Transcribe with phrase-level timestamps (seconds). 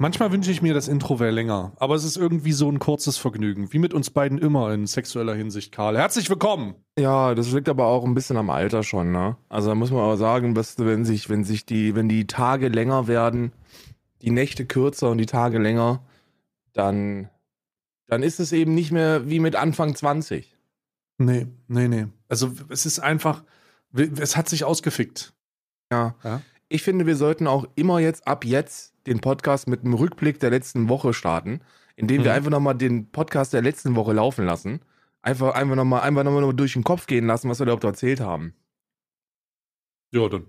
[0.00, 3.16] Manchmal wünsche ich mir, das Intro wäre länger, aber es ist irgendwie so ein kurzes
[3.16, 5.98] Vergnügen, wie mit uns beiden immer in sexueller Hinsicht, Karl.
[5.98, 6.76] Herzlich willkommen!
[6.96, 9.36] Ja, das liegt aber auch ein bisschen am Alter schon, ne?
[9.48, 12.68] Also da muss man aber sagen, dass wenn sich, wenn sich die, wenn die Tage
[12.68, 13.50] länger werden,
[14.22, 16.06] die Nächte kürzer und die Tage länger,
[16.74, 17.28] dann,
[18.06, 20.56] dann ist es eben nicht mehr wie mit Anfang 20.
[21.18, 22.06] Nee, nee, nee.
[22.28, 23.42] Also es ist einfach,
[23.92, 25.32] es hat sich ausgefickt.
[25.90, 26.14] Ja.
[26.22, 26.40] ja.
[26.68, 30.50] Ich finde, wir sollten auch immer jetzt ab jetzt den Podcast mit einem Rückblick der
[30.50, 31.60] letzten Woche starten,
[31.96, 32.36] indem wir mhm.
[32.36, 34.80] einfach nochmal den Podcast der letzten Woche laufen lassen.
[35.22, 38.20] Einfach, einfach nochmal einfach noch mal durch den Kopf gehen lassen, was wir überhaupt erzählt
[38.20, 38.54] haben.
[40.12, 40.46] Ja, dann.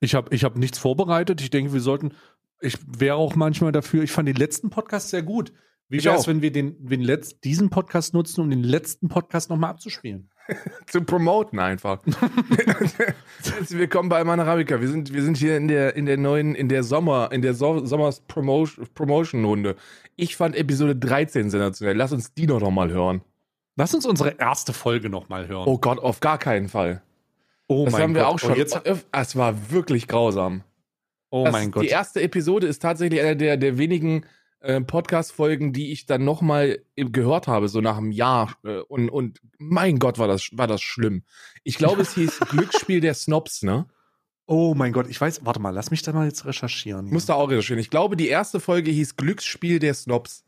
[0.00, 1.40] Ich habe ich hab nichts vorbereitet.
[1.40, 2.14] Ich denke, wir sollten.
[2.60, 4.02] Ich wäre auch manchmal dafür.
[4.02, 5.52] Ich fand den letzten Podcast sehr gut.
[5.88, 9.50] Wie wäre es, wenn wir den, den Letz-, diesen Podcast nutzen, um den letzten Podcast
[9.50, 10.30] nochmal abzuspielen?
[10.86, 12.00] Zu promoten einfach.
[13.68, 14.80] Willkommen bei Man Arabica.
[14.80, 17.54] Wir sind, wir sind hier in der, in der neuen, in der Sommer, in der
[17.54, 19.76] so Sommers Promotion, Promotion Runde.
[20.16, 21.96] Ich fand Episode 13 sensationell.
[21.96, 23.22] Lass uns die doch nochmal hören.
[23.76, 25.64] Lass uns unsere erste Folge nochmal hören.
[25.66, 27.02] Oh Gott, auf gar keinen Fall.
[27.68, 28.34] Oh das mein haben wir Gott.
[28.34, 28.56] auch schon.
[28.56, 28.80] Jetzt,
[29.12, 30.62] es war wirklich grausam.
[31.30, 31.84] Oh das, mein Gott.
[31.84, 34.26] Die erste Episode ist tatsächlich einer der, der wenigen
[34.62, 38.56] äh, Podcast-Folgen, die ich dann nochmal gehört habe, so nach einem Jahr.
[38.64, 41.24] Äh, und, und mein Gott, war das, war das schlimm.
[41.64, 43.86] Ich glaube, es hieß Glücksspiel der Snobs, ne?
[44.46, 47.06] Oh mein Gott, ich weiß, warte mal, lass mich da mal jetzt recherchieren.
[47.06, 47.80] Ich muss da auch recherchieren.
[47.80, 50.44] Ich glaube, die erste Folge hieß Glücksspiel der Snobs.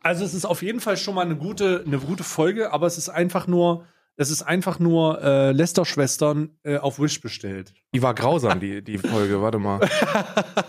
[0.00, 2.96] Also es ist auf jeden Fall schon mal eine gute, eine gute Folge, aber es
[2.96, 3.84] ist einfach nur,
[4.20, 7.72] es ist einfach nur äh, Lester-Schwestern äh, auf Wish bestellt.
[7.94, 9.40] Die war grausam, die, die Folge.
[9.40, 9.80] Warte mal.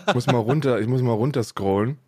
[0.08, 1.98] Ich muss mal runter, ich muss mal runter scrollen.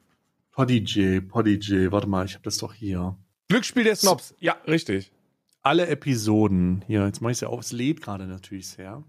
[0.52, 3.18] Podigy, Podigy, warte mal, ich habe das doch hier.
[3.48, 4.34] Glücksspiel der Snobs.
[4.40, 5.12] Ja, richtig.
[5.60, 6.82] Alle Episoden.
[6.86, 7.60] Hier, jetzt mache ich es ja auf.
[7.60, 9.04] Es lädt gerade natürlich sehr.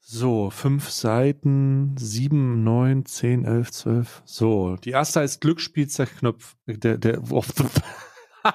[0.00, 4.22] So, fünf Seiten, sieben, neun, zehn, elf, zwölf.
[4.24, 6.56] So, die erste heißt Glücksspiel zerknöpft.
[6.66, 7.44] Der, der, oh.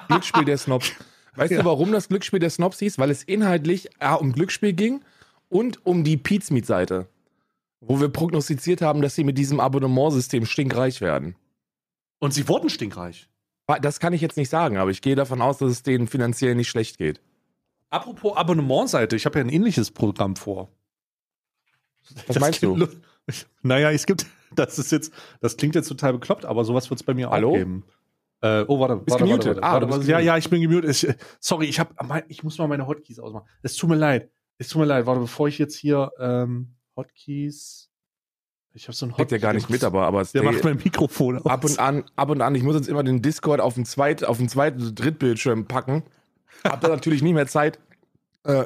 [0.09, 0.91] Glücksspiel der Snobs.
[1.37, 1.59] Weißt ja.
[1.59, 2.97] du, warum das Glücksspiel der Snobs hieß?
[2.97, 5.01] Weil es inhaltlich A, um Glücksspiel ging
[5.49, 7.07] und um die Pizmeet-Seite.
[7.79, 11.35] Wo wir prognostiziert haben, dass sie mit diesem Abonnementsystem stinkreich werden.
[12.19, 13.29] Und sie wurden stinkreich.
[13.81, 16.55] Das kann ich jetzt nicht sagen, aber ich gehe davon aus, dass es denen finanziell
[16.55, 17.21] nicht schlecht geht.
[17.89, 20.69] Apropos Abonnementseite, ich habe ja ein ähnliches Programm vor.
[22.25, 22.87] Was das meinst du?
[23.61, 24.25] Naja, es gibt,
[24.55, 25.11] das ist jetzt,
[25.41, 27.49] das klingt jetzt total bekloppt, aber sowas wird es bei mir Hallo?
[27.49, 27.83] auch geben.
[28.41, 29.47] Äh, oh, warte, warte, gemutet.
[29.47, 30.91] warte, warte, ah, warte, ja, ja, ich bin gemutet.
[30.91, 31.07] Ich,
[31.39, 31.93] sorry, ich habe,
[32.27, 33.47] ich muss mal meine Hotkeys ausmachen.
[33.63, 34.29] Es tut mir leid.
[34.59, 35.05] Es tut mir leid.
[35.05, 37.89] Warte, bevor ich jetzt hier ähm, Hotkeys.
[38.73, 39.35] Ich habe so ein Hotkey.
[39.35, 41.45] ja gar nicht mit, aber aber der macht mein Mikrofon aus.
[41.47, 42.53] Ab und an, ab und an.
[42.53, 46.03] Ich muss jetzt immer den Discord auf den zweit, auf den zweiten Drittbildschirm packen.
[46.63, 47.79] Hab da natürlich nicht mehr Zeit,
[48.43, 48.65] äh,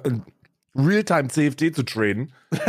[0.75, 2.33] Realtime CFD zu traden.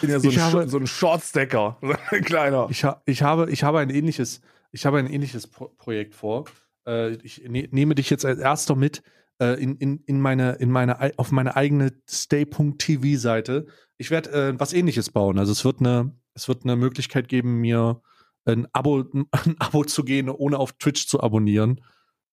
[0.00, 1.76] Ich bin ja so ein, habe, so ein Shortstacker,
[2.10, 2.68] ein kleiner.
[2.70, 4.40] Ich, ha, ich, habe, ich habe ein ähnliches,
[4.72, 6.46] ich habe ein ähnliches Pro Projekt vor.
[6.86, 9.02] Äh, ich ne nehme dich jetzt als erster mit
[9.40, 13.66] äh, in, in, in meine, in meine, auf meine eigene Stay.tv-Seite.
[13.98, 15.38] Ich werde äh, was ähnliches bauen.
[15.38, 18.00] Also es wird eine, es wird eine Möglichkeit geben, mir
[18.46, 21.82] ein Abo, ein Abo zu gehen, ohne auf Twitch zu abonnieren.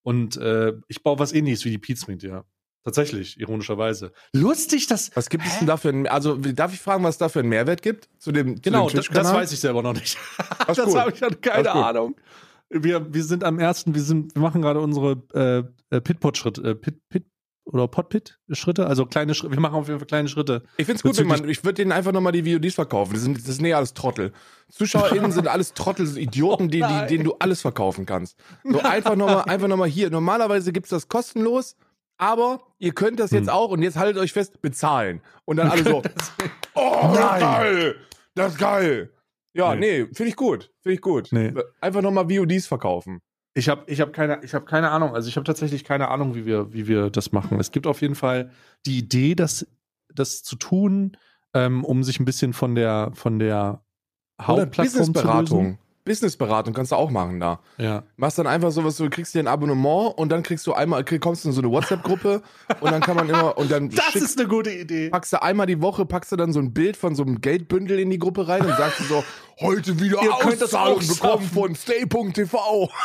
[0.03, 2.45] Und äh, ich baue was ähnliches wie die Pizmeet, ja.
[2.87, 4.13] Tatsächlich, ironischerweise.
[4.31, 5.13] Lustig, dass.
[5.13, 5.49] Was gibt Hä?
[5.51, 6.09] es denn dafür?
[6.09, 8.07] Also, darf ich fragen, was es dafür einen Mehrwert gibt?
[8.17, 10.17] Zu dem, genau, zu dem das weiß ich selber noch nicht.
[10.67, 12.15] Das, das habe ich ja keine Ahnung.
[12.69, 16.75] Wir, wir sind am ersten, wir sind, wir machen gerade unsere äh, äh Pit-Pot-Schritte, äh,
[16.75, 17.25] Pit, Pit
[17.65, 20.63] oder Pot-Pit-Schritte, also kleine Schritte, wir machen auf jeden Fall kleine Schritte.
[20.77, 23.13] Ich finde es gut, wenn man, ich würde denen einfach nochmal die VODs verkaufen.
[23.13, 24.31] Das sind, das sind eh alles Trottel.
[24.71, 28.37] ZuschauerInnen sind alles Trottel, sind Idioten, oh die, die, denen du alles verkaufen kannst.
[28.63, 30.09] So einfach nochmal, einfach nochmal hier.
[30.09, 31.75] Normalerweise gibt's das kostenlos
[32.17, 33.53] aber ihr könnt das jetzt hm.
[33.53, 35.21] auch und jetzt haltet euch fest, bezahlen.
[35.45, 36.01] Und dann alle so,
[36.75, 37.39] oh, Nein.
[37.39, 37.95] geil,
[38.35, 39.11] das ist geil.
[39.53, 41.29] Ja, nee, nee finde ich gut, finde ich gut.
[41.31, 41.53] Nee.
[41.81, 43.21] Einfach nochmal VODs verkaufen.
[43.53, 46.35] Ich habe ich hab keine, ich hab keine Ahnung, also ich habe tatsächlich keine Ahnung,
[46.35, 47.59] wie wir, wie wir das machen.
[47.59, 48.51] Es gibt auf jeden Fall
[48.85, 49.65] die Idee, das,
[50.13, 51.17] das zu tun,
[51.55, 53.81] ähm, um sich ein bisschen von der, von der
[54.39, 55.79] Hauptplattform zu lösen.
[56.07, 57.59] Businessberatung kannst du auch machen da.
[57.77, 58.03] Ja.
[58.15, 61.43] Machst dann einfach sowas, du kriegst dir ein Abonnement und dann kriegst du einmal, kommst
[61.43, 62.41] du in so eine WhatsApp-Gruppe
[62.79, 63.89] und dann kann man immer und dann.
[63.89, 65.09] Das schick, ist eine gute Idee.
[65.09, 67.99] Packst du einmal die Woche, packst du dann so ein Bild von so einem Geldbündel
[67.99, 69.23] in die Gruppe rein und sagst du so,
[69.59, 72.89] heute wieder Ihr Auszahlung bekommen von stay.tv.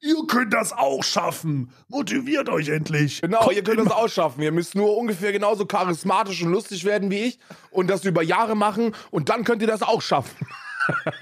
[0.00, 1.70] Ihr könnt das auch schaffen.
[1.88, 3.20] Motiviert euch endlich.
[3.20, 4.42] Genau, Kommt ihr könnt das auch schaffen.
[4.42, 7.38] Ihr müsst nur ungefähr genauso charismatisch und lustig werden wie ich
[7.70, 10.46] und das über Jahre machen und dann könnt ihr das auch schaffen.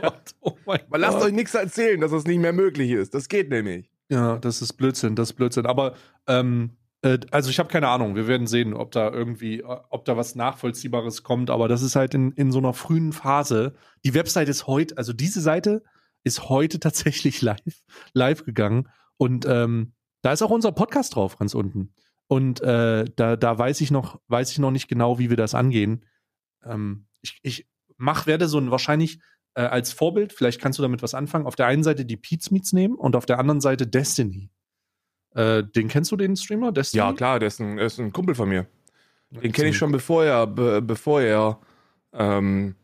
[0.40, 3.14] oh mein Weil lasst euch nichts erzählen, dass das nicht mehr möglich ist.
[3.14, 3.90] Das geht nämlich.
[4.08, 5.66] Ja, das ist Blödsinn, das ist Blödsinn.
[5.66, 5.94] Aber
[6.26, 8.14] ähm, Äh, also ich habe keine Ahnung.
[8.14, 11.50] Wir werden sehen, ob da irgendwie, ob da was Nachvollziehbares kommt.
[11.50, 13.74] Aber das ist halt in, in so einer frühen Phase.
[14.04, 15.82] Die Website ist heute, also diese Seite
[16.24, 17.82] ist heute tatsächlich live,
[18.12, 18.88] live gegangen.
[19.16, 21.94] Und ähm, da ist auch unser Podcast drauf, ganz unten.
[22.26, 25.54] Und äh, da, da weiß ich noch, weiß ich noch nicht genau, wie wir das
[25.54, 26.06] angehen.
[26.64, 29.20] Ähm, ich, ich mach, werde so ein wahrscheinlich
[29.54, 32.50] äh, als Vorbild, vielleicht kannst du damit was anfangen, auf der einen Seite die Pete's
[32.50, 34.50] Meets nehmen und auf der anderen Seite Destiny.
[35.34, 36.72] Äh, den kennst du, den Streamer?
[36.72, 36.98] Destiny?
[36.98, 38.66] Ja, klar, der ist ein, ist ein Kumpel von mir.
[39.30, 41.60] Den kenne ich schon bevor er, be, bevor er
[42.12, 42.74] ähm,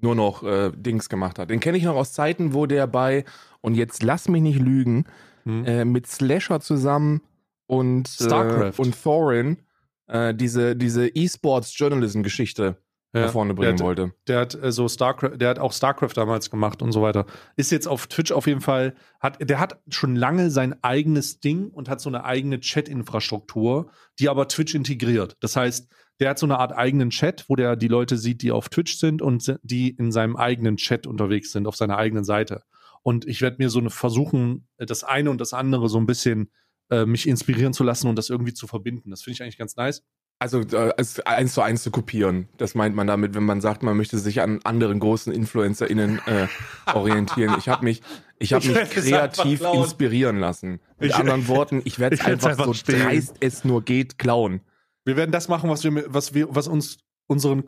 [0.00, 1.50] nur noch äh, Dings gemacht hat.
[1.50, 3.24] Den kenne ich noch aus Zeiten, wo der bei,
[3.60, 5.04] und jetzt lass mich nicht lügen,
[5.44, 5.64] hm.
[5.64, 7.22] äh, mit Slasher zusammen
[7.66, 8.78] und, Starcraft.
[8.78, 9.58] Äh, und Thorin
[10.06, 12.76] äh, diese, diese E-Sports-Journalism-Geschichte
[13.12, 14.12] ja, nach vorne bringen der hat, wollte.
[14.26, 17.26] Der hat äh, so Starcraft, der hat auch Starcraft damals gemacht und so weiter.
[17.56, 21.68] Ist jetzt auf Twitch auf jeden Fall, hat, der hat schon lange sein eigenes Ding
[21.70, 25.36] und hat so eine eigene Chat-Infrastruktur, die aber Twitch integriert.
[25.40, 25.88] Das heißt,
[26.20, 28.96] der hat so eine Art eigenen Chat, wo der die Leute sieht, die auf Twitch
[28.98, 32.62] sind und die in seinem eigenen Chat unterwegs sind, auf seiner eigenen Seite.
[33.02, 36.50] Und ich werde mir so eine versuchen, das eine und das andere so ein bisschen
[36.90, 39.10] äh, mich inspirieren zu lassen und das irgendwie zu verbinden.
[39.10, 40.02] Das finde ich eigentlich ganz nice.
[40.38, 40.92] Also äh,
[41.24, 44.42] eins zu eins zu kopieren, das meint man damit, wenn man sagt, man möchte sich
[44.42, 46.46] an anderen großen InfluencerInnen äh,
[46.94, 47.54] orientieren.
[47.58, 48.02] Ich habe mich,
[48.38, 50.80] ich habe mich kreativ inspirieren lassen.
[50.98, 53.00] Mit ich, anderen Worten, ich werde es einfach, einfach, so stehen.
[53.00, 54.60] dreist es nur geht klauen.
[55.06, 56.98] Wir werden das machen, was wir, was wir, was uns
[57.28, 57.62] unseren,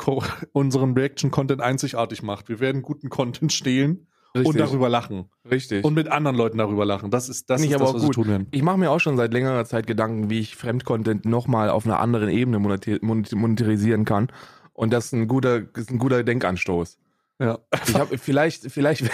[0.52, 2.48] unseren Reaction-Content einzigartig macht.
[2.48, 4.46] Wir werden guten Content stehlen Richtig.
[4.46, 5.30] und darüber lachen.
[5.48, 5.84] Richtig.
[5.84, 7.12] Und mit anderen Leuten darüber lachen.
[7.12, 8.02] Das ist das, ist das was gut.
[8.02, 8.46] wir tun werden.
[8.50, 12.00] Ich mache mir auch schon seit längerer Zeit Gedanken, wie ich Fremdcontent nochmal auf einer
[12.00, 14.32] anderen Ebene monetarisieren kann.
[14.72, 16.98] Und das ist ein guter, ist ein guter Denkanstoß.
[17.38, 17.60] Ja.
[17.86, 19.08] Ich habe vielleicht, vielleicht,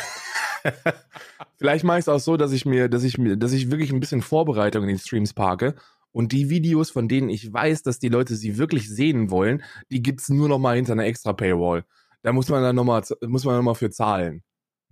[1.56, 3.92] vielleicht mache ich es auch so, dass ich mir, dass ich mir, dass ich wirklich
[3.92, 5.74] ein bisschen Vorbereitung in die Streams parke
[6.14, 10.00] und die Videos, von denen ich weiß, dass die Leute sie wirklich sehen wollen, die
[10.00, 11.84] gibt's nur noch mal hinter einer extra Paywall.
[12.22, 14.44] Da muss man dann noch mal, muss man noch mal für zahlen.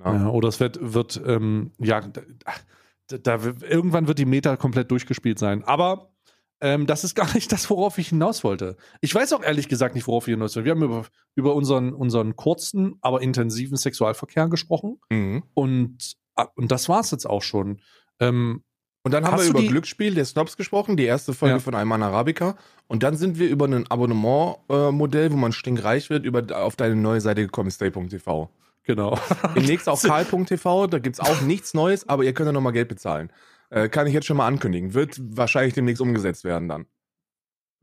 [0.04, 0.14] Ja.
[0.14, 5.38] ja, oder es wird, wird ähm, ja, da, da, irgendwann wird die Meta komplett durchgespielt
[5.38, 5.62] sein.
[5.62, 6.12] Aber
[6.60, 8.76] ähm, das ist gar nicht das, worauf ich hinaus wollte.
[9.00, 10.64] Ich weiß auch ehrlich gesagt nicht, worauf wir hinaus wollen.
[10.64, 14.98] Wir haben über, über unseren, unseren kurzen, aber intensiven Sexualverkehr gesprochen.
[15.08, 15.44] Mhm.
[15.54, 17.80] Und, ah, und das war es jetzt auch schon.
[18.19, 18.64] Ähm,
[19.04, 21.60] und dann haben wir über Glücksspiel der Snobs gesprochen, die erste Folge ja.
[21.60, 22.56] von Ayman Arabica.
[22.87, 26.94] Und dann sind wir über ein Abonnement-Modell, äh, wo man stinkreich wird, über, auf deine
[26.94, 28.49] neue Seite gekommen, stay.tv.
[28.84, 29.19] Genau.
[29.56, 32.88] Demnächst auch Karl.tv, da gibt es auch nichts Neues, aber ihr könnt ja nochmal Geld
[32.88, 33.31] bezahlen.
[33.70, 34.94] Äh, kann ich jetzt schon mal ankündigen.
[34.94, 36.87] Wird wahrscheinlich demnächst umgesetzt werden dann.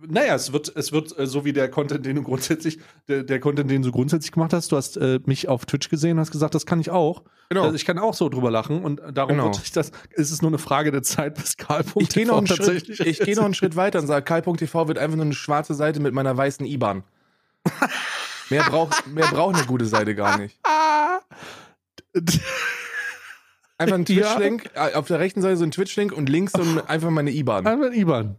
[0.07, 3.39] Naja, es wird, es wird äh, so wie der Content, den du grundsätzlich, der, der
[3.39, 4.71] Content, den du grundsätzlich gemacht hast.
[4.71, 7.23] Du hast äh, mich auf Twitch gesehen und hast gesagt, das kann ich auch.
[7.49, 7.63] Genau.
[7.63, 9.45] Also ich kann auch so drüber lachen und darum genau.
[9.45, 12.37] wird ich das, ist es nur eine Frage der Zeit, bis Karl.tv ich geh noch
[12.37, 12.97] einen tatsächlich.
[12.97, 15.73] Schritt, ich gehe noch einen Schritt weiter und sage, Karl.tv wird einfach nur eine schwarze
[15.73, 17.03] Seite mit meiner weißen IBAN.
[18.49, 20.57] Mehr braucht, mehr braucht eine gute Seite gar nicht.
[23.77, 24.71] Einfach ein Twitch-Link.
[24.73, 27.31] Äh, auf der rechten Seite so ein Twitch-Link und links so ein, einfach mal eine
[27.31, 27.67] IBAN.
[27.67, 28.37] Einfach ein IBAN.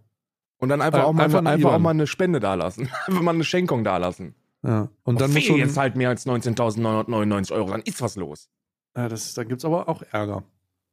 [0.61, 2.91] Und dann einfach, auch, mal, einfach, einfach auch mal eine Spende dalassen.
[3.07, 4.35] einfach mal eine Schenkung dalassen.
[4.62, 4.89] Ja.
[5.05, 8.51] Und dann muss du jetzt halt mehr als 19.999 Euro, dann ist was los.
[8.95, 10.45] Ja, das, dann gibt's aber auch Ärger.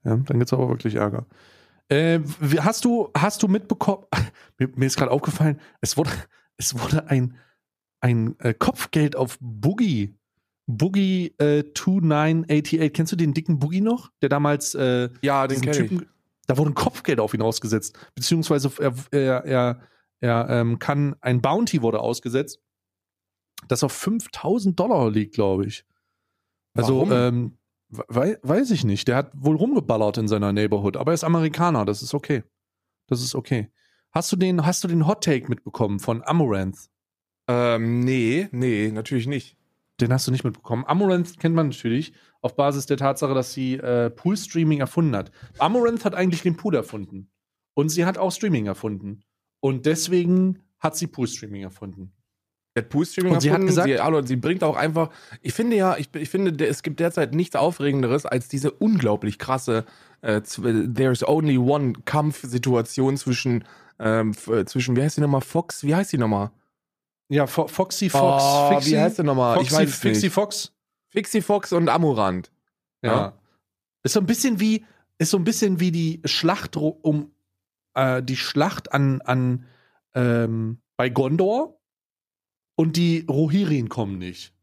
[0.06, 1.26] Ja, dann gibt's aber wirklich Ärger.
[1.90, 2.20] Äh,
[2.60, 4.06] hast du, hast du mitbekommen,
[4.58, 6.12] mir, mir ist gerade aufgefallen, es wurde,
[6.58, 7.36] es wurde ein,
[8.00, 10.16] ein äh, Kopfgeld auf Boogie.
[10.66, 12.94] Boogie äh, 2988.
[12.94, 14.12] Kennst du den dicken Boogie noch?
[14.22, 16.08] Der damals äh, ja, den Typen.
[16.48, 17.98] Da wurde ein Kopfgeld auf ihn ausgesetzt.
[18.16, 19.82] Beziehungsweise er, er, er,
[20.20, 22.62] er ähm, kann, ein Bounty wurde ausgesetzt,
[23.68, 25.86] das auf 5000 Dollar liegt, glaube ich.
[26.74, 27.58] Also, ähm,
[27.90, 29.08] we weiß ich nicht.
[29.08, 32.44] Der hat wohl rumgeballert in seiner Neighborhood, aber er ist Amerikaner, das ist okay.
[33.08, 33.72] Das ist okay.
[34.12, 36.90] Hast du den, hast du den Hot Take mitbekommen von Amaranth?
[37.48, 39.57] Ähm, nee, nee, natürlich nicht.
[40.00, 40.86] Den hast du nicht mitbekommen.
[40.86, 45.32] Amaranth kennt man natürlich auf Basis der Tatsache, dass sie äh, Pool-Streaming erfunden hat.
[45.58, 47.32] Amaranth hat eigentlich den Pool erfunden.
[47.74, 49.24] Und sie hat auch Streaming erfunden.
[49.60, 52.14] Und deswegen hat sie Pool-Streaming erfunden.
[52.76, 53.42] Sie hat Pool-Streaming erfunden.
[53.42, 55.10] Sie, hat gesagt, sie, also, sie bringt auch einfach.
[55.42, 59.86] Ich finde ja, ich, ich finde, es gibt derzeit nichts Aufregenderes als diese unglaublich krasse
[60.22, 63.64] äh, There's Only One Kampfsituation zwischen,
[63.98, 64.34] ähm,
[64.66, 65.42] zwischen, wie heißt die nochmal?
[65.42, 65.84] Fox?
[65.84, 66.52] Wie heißt die nochmal?
[67.30, 68.44] Ja, Fo Foxy Fox.
[68.46, 69.56] Oh, Fixie, wie heißt der nochmal?
[69.56, 70.34] Foxy, ich weiß Fixie nicht.
[70.34, 70.74] Fox.
[71.10, 72.52] Fixie Fox und Amurant.
[73.02, 73.12] Ja.
[73.12, 73.34] ja.
[74.04, 74.86] Ist so ein bisschen wie,
[75.18, 77.32] ist so ein bisschen wie die Schlacht um
[77.94, 79.66] äh, die Schlacht an, an
[80.14, 81.80] ähm, bei Gondor
[82.76, 84.54] und die Rohirrim kommen nicht.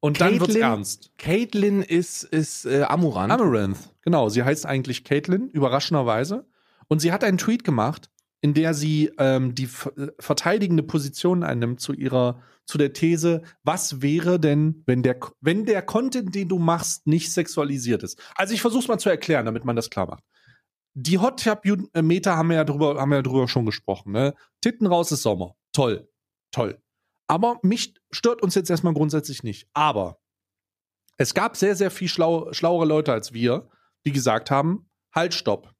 [0.00, 1.12] Und Caitlin, dann wird's ernst.
[1.16, 3.32] Caitlin ist, ist äh, Amurant.
[3.32, 4.28] Amaranth, genau.
[4.28, 6.46] Sie heißt eigentlich Caitlin, überraschenderweise.
[6.88, 8.10] Und sie hat einen Tweet gemacht,
[8.44, 9.64] in der sie ähm, die
[9.96, 15.64] äh, verteidigende Position einnimmt zu ihrer, zu der These, was wäre denn, wenn der, wenn
[15.64, 18.22] der Content, den du machst, nicht sexualisiert ist.
[18.34, 20.24] Also ich versuche es mal zu erklären, damit man das klar macht.
[20.92, 21.62] Die Hot Tub
[21.94, 24.12] Meter haben wir ja drüber, haben wir ja drüber schon gesprochen.
[24.12, 24.34] Ne?
[24.60, 26.06] Titten raus ist Sommer, toll,
[26.50, 26.78] toll.
[27.26, 29.70] Aber mich stört uns jetzt erstmal grundsätzlich nicht.
[29.72, 30.18] Aber
[31.16, 33.70] es gab sehr, sehr viel schlau, schlauere Leute als wir,
[34.04, 35.73] die gesagt haben, halt, stopp.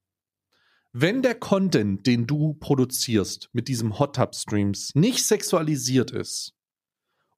[0.97, 6.55] Wenn der Content, den du produzierst mit diesem Hot Tub Streams, nicht sexualisiert ist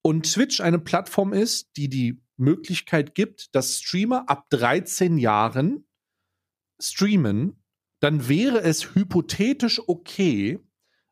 [0.03, 5.89] und Twitch eine Plattform ist, die die Möglichkeit gibt, dass Streamer ab 13 Jahren
[6.79, 7.65] streamen,
[8.01, 10.63] dann wäre es hypothetisch okay,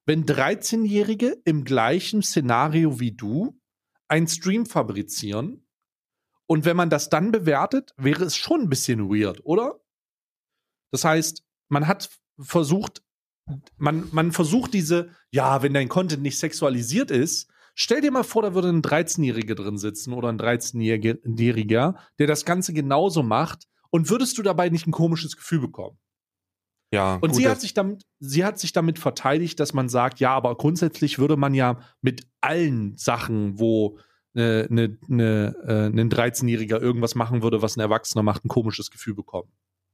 [0.05, 3.59] wenn 13-Jährige im gleichen Szenario wie du
[4.07, 5.67] einen Stream fabrizieren
[6.45, 9.81] und wenn man das dann bewertet, wäre es schon ein bisschen weird, oder?
[10.91, 13.03] Das heißt, man hat versucht,
[13.77, 18.43] man, man versucht diese, ja, wenn dein Content nicht sexualisiert ist, stell dir mal vor,
[18.43, 24.11] da würde ein 13-Jähriger drin sitzen oder ein 13-Jähriger, der das Ganze genauso macht und
[24.11, 25.99] würdest du dabei nicht ein komisches Gefühl bekommen?
[26.93, 27.15] Ja.
[27.15, 30.31] Und gut, sie hat sich damit, sie hat sich damit verteidigt, dass man sagt, ja,
[30.31, 33.99] aber grundsätzlich würde man ja mit allen Sachen, wo
[34.37, 38.91] eine, eine, eine, äh, ein 13-Jähriger irgendwas machen würde, was ein Erwachsener macht, ein komisches
[38.91, 39.51] Gefühl bekommen.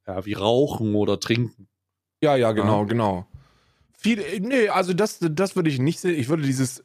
[0.07, 1.69] Ja, wie Rauchen oder Trinken.
[2.23, 2.87] Ja, ja, genau, ja.
[2.87, 3.27] genau.
[3.93, 6.19] Viel, nee, also das, das würde ich nicht sehen.
[6.19, 6.83] Ich würde dieses,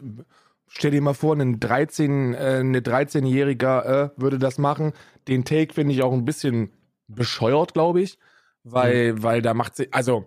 [0.68, 4.94] stell dir mal vor, ein 13, äh, eine 13-Jähriger äh, würde das machen.
[5.27, 6.72] Den Take finde ich auch ein bisschen
[7.08, 8.20] bescheuert, glaube ich.
[8.63, 9.24] Weil, mhm.
[9.24, 10.25] weil da macht sie, also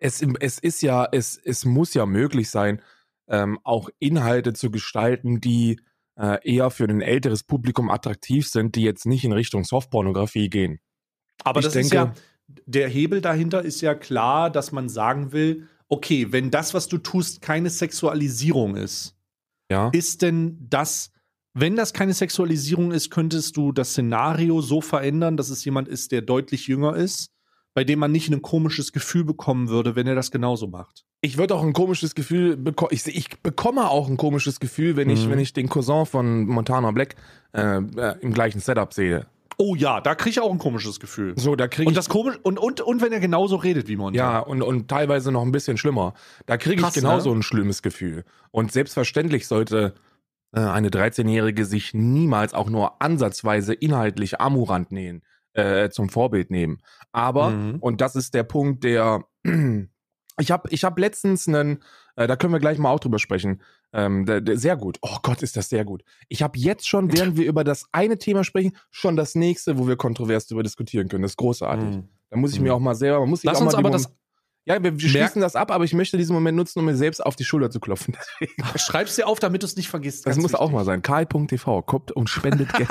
[0.00, 2.82] es, es ist ja, es, es muss ja möglich sein,
[3.28, 5.80] ähm, auch Inhalte zu gestalten, die
[6.18, 10.80] äh, eher für ein älteres Publikum attraktiv sind, die jetzt nicht in Richtung Softpornografie gehen.
[11.44, 12.12] Aber ich das denke, ist ja,
[12.66, 16.98] der Hebel dahinter ist ja klar, dass man sagen will, okay, wenn das, was du
[16.98, 19.16] tust, keine Sexualisierung ist,
[19.70, 19.90] ja.
[19.92, 21.10] ist denn das,
[21.52, 26.12] wenn das keine Sexualisierung ist, könntest du das Szenario so verändern, dass es jemand ist,
[26.12, 27.30] der deutlich jünger ist,
[27.74, 31.04] bei dem man nicht ein komisches Gefühl bekommen würde, wenn er das genauso macht.
[31.22, 32.90] Ich würde auch ein komisches Gefühl bekommen.
[32.92, 35.30] Ich, ich, bekomme auch ein komisches Gefühl, wenn ich, mhm.
[35.30, 37.14] wenn ich den Cousin von Montana Black
[37.52, 39.26] äh, äh, im gleichen Setup sehe.
[39.62, 41.34] Oh ja, da kriege ich auch ein komisches Gefühl.
[41.36, 41.88] So, da kriege ich.
[41.88, 44.32] Und das komisch und, und, und wenn er genauso redet wie Montana.
[44.32, 46.14] Ja, und, und teilweise noch ein bisschen schlimmer.
[46.46, 47.40] Da kriege ich genauso ne?
[47.40, 48.24] ein schlimmes Gefühl.
[48.52, 49.92] Und selbstverständlich sollte
[50.52, 56.78] äh, eine 13-Jährige sich niemals auch nur ansatzweise inhaltlich Amurant nähen, äh, zum Vorbild nehmen.
[57.12, 57.80] Aber, mhm.
[57.80, 59.26] und das ist der Punkt, der
[60.38, 61.82] ich habe ich hab letztens einen,
[62.20, 63.62] äh, da können wir gleich mal auch drüber sprechen.
[63.94, 64.98] Ähm, der, der, sehr gut.
[65.00, 66.04] Oh Gott, ist das sehr gut.
[66.28, 69.88] Ich habe jetzt schon, während wir über das eine Thema sprechen, schon das nächste, wo
[69.88, 71.22] wir kontrovers darüber diskutieren können.
[71.22, 71.96] Das ist großartig.
[71.96, 72.08] Mhm.
[72.28, 72.74] Da muss ich mir mhm.
[72.74, 74.12] auch mal selber, muss Lass auch uns mal aber das
[74.66, 77.34] ja, wir schließen das ab, aber ich möchte diesen Moment nutzen, um mir selbst auf
[77.34, 78.14] die Schulter zu klopfen.
[78.76, 80.26] Schreib's dir auf, damit du es nicht vergisst.
[80.26, 80.60] Das muss wichtig.
[80.60, 81.00] auch mal sein.
[81.00, 82.88] Karl.tv, kommt und spendet Geld.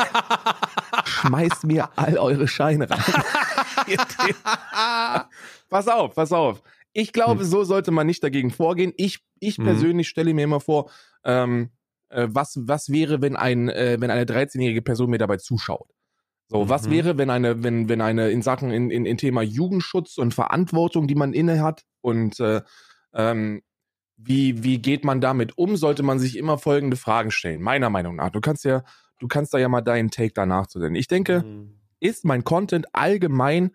[1.06, 3.00] Schmeißt mir all eure Scheine rein.
[5.70, 6.64] pass auf, pass auf.
[6.94, 7.48] Ich glaube, hm.
[7.48, 8.94] so sollte man nicht dagegen vorgehen.
[8.98, 9.66] Ich, ich hm.
[9.66, 10.90] persönlich stelle mir immer vor,
[11.24, 11.70] ähm,
[12.10, 15.90] äh, was, was wäre, wenn ein, äh, wenn eine 13-jährige Person mir dabei zuschaut?
[16.48, 16.70] So, mhm.
[16.70, 20.34] was wäre, wenn eine, wenn, wenn eine in Sachen in, in, in Thema Jugendschutz und
[20.34, 22.62] Verantwortung, die man inne hat und äh,
[23.14, 23.62] ähm,
[24.18, 28.16] wie, wie geht man damit um, sollte man sich immer folgende Fragen stellen, meiner Meinung
[28.16, 28.32] nach.
[28.32, 28.84] Du kannst ja,
[29.20, 30.96] du kannst da ja mal deinen Take danach zu senden.
[30.96, 31.80] Ich denke, mhm.
[32.00, 33.72] ist mein Content allgemein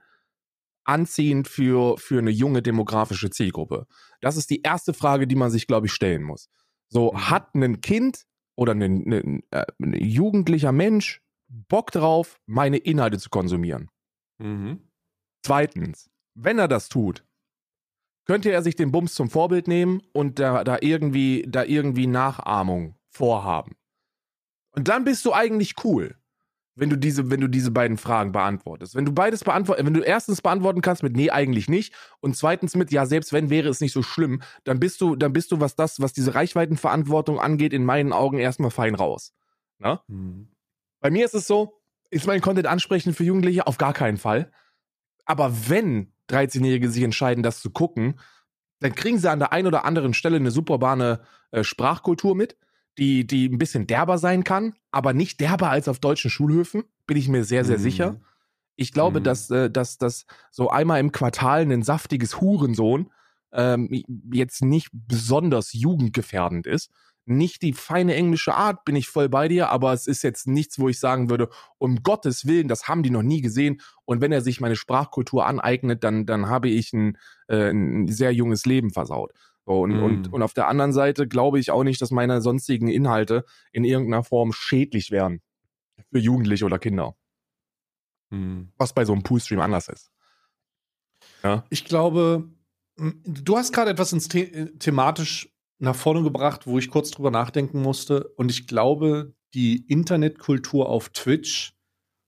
[0.85, 3.87] anziehend für, für eine junge demografische Zielgruppe?
[4.21, 6.49] Das ist die erste Frage, die man sich, glaube ich, stellen muss.
[6.89, 7.31] So, mhm.
[7.31, 8.25] hat ein Kind
[8.57, 13.91] oder ein, ein, äh, ein, jugendlicher Mensch Bock drauf, meine Inhalte zu konsumieren?
[14.39, 14.89] Mhm.
[15.45, 17.25] Zweitens, wenn er das tut,
[18.27, 22.97] könnte er sich den Bums zum Vorbild nehmen und da, da, irgendwie, da irgendwie Nachahmung
[23.11, 23.77] vorhaben.
[24.73, 26.17] Und dann bist du eigentlich cool
[26.77, 28.95] wenn du diese, wenn du diese beiden Fragen beantwortest.
[28.95, 32.75] Wenn du beides beantwortest, wenn du erstens beantworten kannst mit nee, eigentlich nicht und zweitens
[32.75, 35.61] mit ja, selbst wenn wäre es nicht so schlimm, dann bist du, dann bist du,
[35.61, 39.33] was das, was diese Reichweitenverantwortung angeht, in meinen Augen erstmal fein raus.
[39.79, 40.03] Na?
[40.09, 40.49] Mhm.
[41.01, 43.67] Bei mir ist es so, ist mein Content ansprechend für Jugendliche?
[43.67, 44.51] Auf gar keinen Fall.
[45.27, 48.19] Aber wenn 13-Jährige sich entscheiden, das zu gucken,
[48.81, 52.57] dann kriegen sie an der einen oder anderen Stelle eine superbahne äh, Sprachkultur mit
[52.99, 57.17] die, die ein bisschen derber sein kann, aber nicht derber als auf deutschen Schulhöfen, bin
[57.17, 57.83] ich mir sehr, sehr mhm.
[57.83, 58.21] sicher.
[58.77, 59.25] Ich glaube, mhm.
[59.25, 63.11] dass, äh, dass, dass so einmal im Quartal ein saftiges Hurensohn
[63.53, 63.89] ähm,
[64.33, 66.91] jetzt nicht besonders jugendgefährdend ist.
[67.27, 70.79] Nicht die feine englische Art, bin ich voll bei dir, aber es ist jetzt nichts,
[70.79, 71.49] wo ich sagen würde,
[71.79, 73.81] um Gottes Willen, das haben die noch nie gesehen.
[74.05, 77.17] Und wenn er sich meine Sprachkultur aneignet, dann, dann habe ich ein,
[77.49, 79.33] äh, ein sehr junges Leben versaut.
[79.67, 80.03] So, und, Mhm.
[80.03, 83.85] und, und auf der anderen Seite glaube ich auch nicht, dass meine sonstigen Inhalte in
[83.85, 85.41] irgendeiner Form schädlich wären
[86.11, 87.17] für Jugendliche oder Kinder.
[88.31, 88.73] Hm.
[88.77, 90.11] Was bei so einem Poolstream anders ist.
[91.71, 92.49] Ich glaube,
[92.97, 97.31] du hast gerade etwas ins The äh, thematisch nach vorne gebracht, wo ich kurz drüber
[97.31, 98.29] nachdenken musste.
[98.37, 101.75] Und ich glaube, die Internetkultur auf Twitch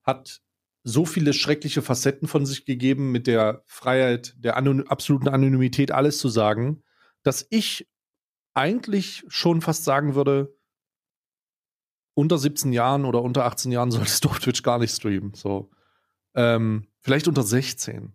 [0.02, 0.42] hat
[0.84, 6.18] so viele schreckliche Facetten von sich gegeben, mit der Freiheit, der Anony absoluten Anonymität alles
[6.18, 6.82] zu sagen,
[7.26, 7.88] dass ich
[8.54, 10.56] eigentlich schon fast sagen würde,
[12.14, 15.34] unter 17 Jahren oder unter 18 Jahren solltest du auf Twitch gar nicht streamen.
[15.34, 15.70] So.
[16.34, 18.12] Ähm, vielleicht unter 16.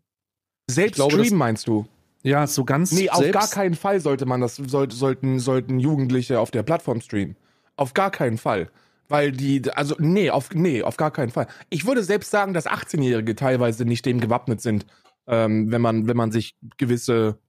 [0.70, 1.88] Selbst glaube, streamen das- meinst du?
[2.24, 6.39] Ja, so ganz Nee, auf gar keinen Fall sollte man das, sollte, sollten, sollten Jugendliche
[6.39, 7.36] auf der Plattform streamen.
[7.77, 8.70] Auf gar keinen Fall.
[9.08, 11.48] Weil die, also, nee, auf, nee, auf gar keinen Fall.
[11.70, 14.86] Ich würde selbst sagen, dass 18-Jährige teilweise nicht dem gewappnet sind,
[15.25, 17.39] ähm, wenn man, wenn man sich gewisse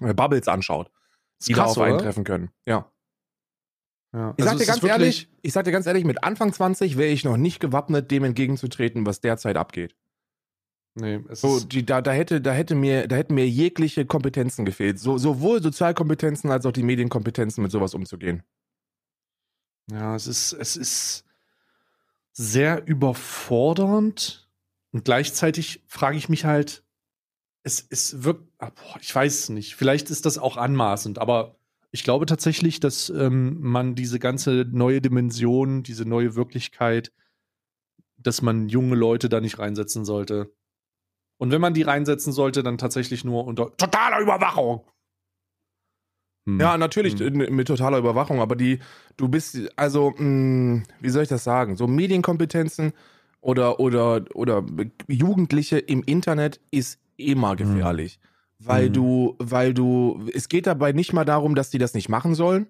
[0.00, 0.90] äh, Bubbles anschaut,
[1.42, 1.86] die krass, darauf oder?
[1.86, 2.50] eintreffen können.
[2.66, 2.90] Ja.
[4.12, 4.34] Ja.
[4.36, 7.10] Ich Also sag dir ganz ehrlich, ich sag dir ganz ehrlich, mit Anfang 20 wäre
[7.10, 9.94] ich noch nicht gewappnet, dem entgegenzutreten, was derzeit abgeht.
[10.94, 14.98] Nee, So, die, da, da hätte, da hätte mir, da hätten mir jegliche Kompetenzen gefehlt.
[14.98, 18.42] So, sowohl Sozialkompetenzen als auch die Medienkompetenzen, mit sowas umzugehen.
[19.90, 21.24] ja, es ist, es ist
[22.32, 24.50] sehr überfordernd
[24.92, 26.82] und gleichzeitig frage ich mich halt,
[27.66, 28.70] es, es wirkt, ah,
[29.00, 31.56] ich weiß es nicht, vielleicht ist das auch anmaßend, aber
[31.90, 37.12] ich glaube tatsächlich, dass ähm, man diese ganze neue Dimension, diese neue Wirklichkeit,
[38.18, 40.52] dass man junge Leute da nicht reinsetzen sollte.
[41.38, 44.84] Und wenn man die reinsetzen sollte, dann tatsächlich nur unter totaler Überwachung.
[46.48, 46.60] Hm.
[46.60, 47.34] Ja, natürlich Hm.
[47.54, 48.78] mit totaler Überwachung, aber die,
[49.16, 51.76] du bist, also, mh, wie soll ich das sagen?
[51.76, 52.92] So Medienkompetenzen
[53.40, 54.64] oder, oder, oder
[55.08, 58.18] Jugendliche im Internet ist immer gefährlich.
[58.58, 58.92] Weil Mhm.
[58.94, 62.66] du, weil du, es geht dabei nicht mal darum, dass die das nicht machen sollen,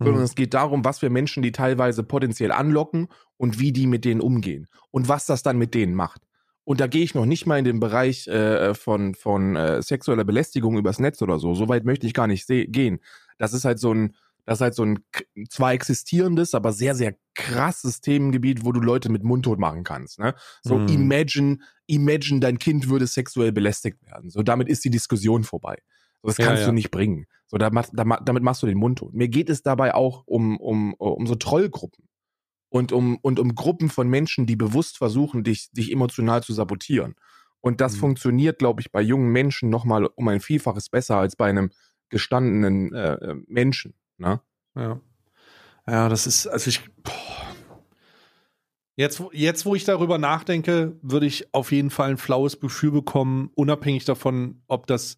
[0.00, 0.24] sondern Hm.
[0.24, 4.20] es geht darum, was für Menschen die teilweise potenziell anlocken und wie die mit denen
[4.20, 6.22] umgehen und was das dann mit denen macht.
[6.64, 10.24] Und da gehe ich noch nicht mal in den Bereich äh, von, von äh, sexueller
[10.24, 11.54] Belästigung übers Netz oder so.
[11.54, 13.00] So weit möchte ich gar nicht gehen.
[13.38, 15.04] Das ist halt so ein, das ist halt so ein
[15.48, 20.18] zwar existierendes, aber sehr, sehr krasses Themengebiet, wo du Leute mit mundtot machen kannst.
[20.18, 20.34] Ne?
[20.62, 20.88] So Mhm.
[20.88, 24.30] imagine, imagine, dein Kind würde sexuell belästigt werden.
[24.30, 25.76] So damit ist die Diskussion vorbei.
[26.22, 26.66] So, das kannst ja.
[26.66, 27.26] du nicht bringen.
[27.46, 29.14] So, da, da, damit machst du den Mund tot.
[29.14, 32.08] Mir geht es dabei auch um, um, um so Trollgruppen
[32.70, 37.14] und um, und um Gruppen von Menschen, die bewusst versuchen, dich, dich emotional zu sabotieren.
[37.60, 38.00] Und das Mhm.
[38.00, 41.70] funktioniert, glaube ich, bei jungen Menschen nochmal um ein Vielfaches besser als bei einem
[42.08, 43.94] gestandenen äh, äh, Menschen.
[44.22, 44.40] Ne?
[44.74, 45.00] Ja.
[45.86, 46.80] Ja, das ist, also ich.
[47.02, 47.12] Boah.
[48.94, 52.92] Jetzt, wo- jetzt, wo ich darüber nachdenke, würde ich auf jeden Fall ein flaues Gefühl
[52.92, 55.16] bekommen, unabhängig davon, ob das,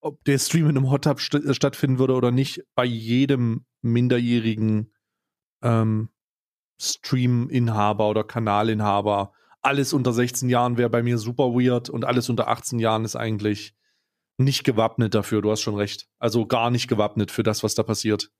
[0.00, 3.66] ob der Stream in einem Hot Tub st äh, stattfinden würde oder nicht, bei jedem
[3.82, 4.92] minderjährigen
[5.62, 6.10] ähm,
[6.80, 9.32] Stream-Inhaber oder Kanalinhaber.
[9.62, 13.16] Alles unter 16 Jahren wäre bei mir super weird und alles unter 18 Jahren ist
[13.16, 13.74] eigentlich
[14.38, 15.42] nicht gewappnet dafür.
[15.42, 16.06] Du hast schon recht.
[16.18, 18.30] Also gar nicht gewappnet für das, was da passiert.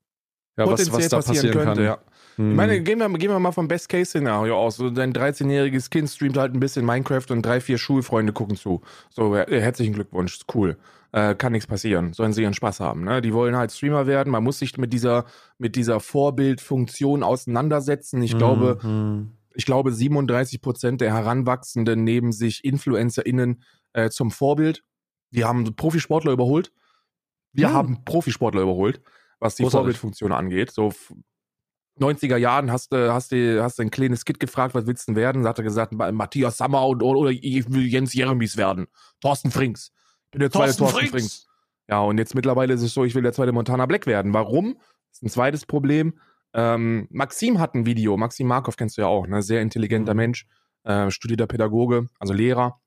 [0.59, 1.83] Ja, was, Potenziell was da passieren, kann.
[1.83, 1.99] ja.
[2.37, 2.51] Hm.
[2.51, 4.77] Ich meine, gehen wir, gehen wir mal vom Best-Case-Szenario aus.
[4.77, 8.81] So, dein 13-jähriges Kind streamt halt ein bisschen Minecraft und drei, vier Schulfreunde gucken zu.
[9.11, 10.79] So, äh, herzlichen Glückwunsch, ist cool.
[11.13, 12.13] Äh, kann nichts passieren.
[12.15, 13.05] Sollen sie ihren Spaß haben.
[13.05, 13.21] Ne?
[13.23, 14.31] Die wollen halt Streamer werden.
[14.31, 15.27] Man muss sich mit dieser,
[15.59, 18.23] mit dieser Vorbildfunktion auseinandersetzen.
[18.23, 19.33] Ich glaube, Hm.
[19.55, 24.83] ich glaube, 37 Prozent der Heranwachsenden nehmen sich InfluencerInnen äh, zum Vorbild.
[25.37, 26.73] Die haben Profisportler überholt.
[27.53, 27.75] Wir Hm.
[27.75, 29.01] haben Profisportler überholt,
[29.39, 29.79] was die Großartig.
[29.79, 30.71] Vorbildfunktion angeht.
[30.73, 31.13] So f-
[31.99, 35.13] 90er Jahren hast du hast du hast du ein kleines Kid gefragt, was willst du
[35.13, 35.43] denn werden?
[35.45, 38.87] Da hat er gesagt, Ma- Matthias Sammer und, oder, ich will Jens Jeremies werden.
[39.21, 39.93] Thorsten Frings.
[40.27, 41.47] Ich bin der zweite Thorsten Frings.
[41.89, 44.35] Ja, und jetzt mittlerweile ist es so, ich will der zweite Montana Black werden.
[44.35, 44.75] Warum?
[44.75, 46.19] Das ist ein zweites Problem.
[46.53, 48.17] Ähm, Maxim hat ein Video.
[48.17, 49.41] Maxim Markov kennst du ja auch, ne?
[49.43, 50.19] Sehr intelligenter Mhm.
[50.19, 50.47] Mensch,
[50.85, 52.81] äh, studierter Pädagoge, also Lehrer,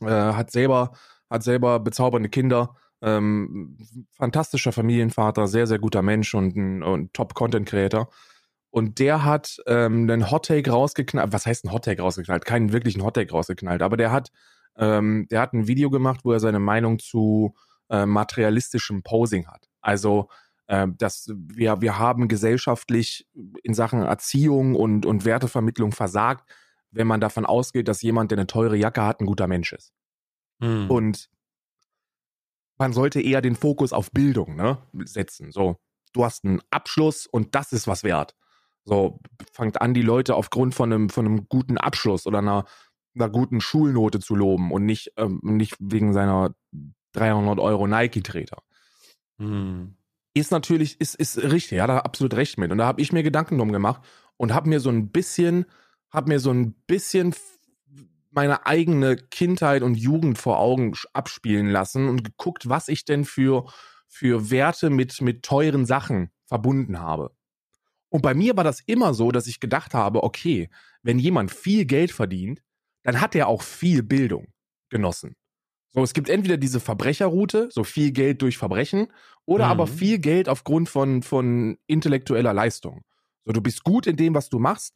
[0.00, 0.92] äh, hat selber,
[1.30, 3.76] hat selber bezaubernde Kinder, ähm,
[4.12, 8.08] fantastischer Familienvater, sehr, sehr guter Mensch und ein, Top-Content-Creator.
[8.70, 11.32] Und der hat ähm, einen Hot-Take rausgeknallt.
[11.32, 12.44] Was heißt ein Hot-Take rausgeknallt?
[12.44, 14.30] Keinen wirklichen Hot-Take rausgeknallt, aber der hat,
[14.76, 17.54] ähm, der hat ein Video gemacht, wo er seine Meinung zu
[17.88, 19.68] äh, materialistischem Posing hat.
[19.80, 20.28] Also,
[20.66, 23.26] äh, dass wir, wir haben gesellschaftlich
[23.62, 26.50] in Sachen Erziehung und, und Wertevermittlung versagt,
[26.90, 29.92] wenn man davon ausgeht, dass jemand, der eine teure Jacke hat, ein guter Mensch ist.
[30.60, 30.90] Hm.
[30.90, 31.30] Und
[32.78, 35.50] man sollte eher den Fokus auf Bildung ne, setzen.
[35.52, 35.76] So,
[36.12, 38.34] du hast einen Abschluss und das ist was wert.
[38.84, 39.20] So,
[39.52, 42.64] fangt an, die Leute aufgrund von einem, von einem guten Abschluss oder einer,
[43.14, 46.54] einer guten Schulnote zu loben und nicht, ähm, nicht wegen seiner
[47.12, 48.62] 300 Euro Nike-Treter.
[49.38, 49.94] Hm.
[50.34, 52.72] ist natürlich, ist, ist richtig, ja, da hat absolut recht mit.
[52.72, 54.02] Und da habe ich mir Gedanken drum gemacht
[54.36, 55.66] und habe mir so ein bisschen,
[56.10, 57.34] habe mir so ein bisschen
[58.30, 63.66] meine eigene Kindheit und Jugend vor Augen abspielen lassen und geguckt, was ich denn für,
[64.06, 67.30] für Werte mit, mit teuren Sachen verbunden habe.
[68.10, 70.70] Und bei mir war das immer so, dass ich gedacht habe, okay,
[71.02, 72.62] wenn jemand viel Geld verdient,
[73.02, 74.48] dann hat er auch viel Bildung
[74.88, 75.36] genossen.
[75.90, 79.08] So, es gibt entweder diese Verbrecherroute, so viel Geld durch Verbrechen,
[79.46, 79.70] oder Mhm.
[79.70, 83.02] aber viel Geld aufgrund von, von intellektueller Leistung.
[83.44, 84.94] So, du bist gut in dem, was du machst.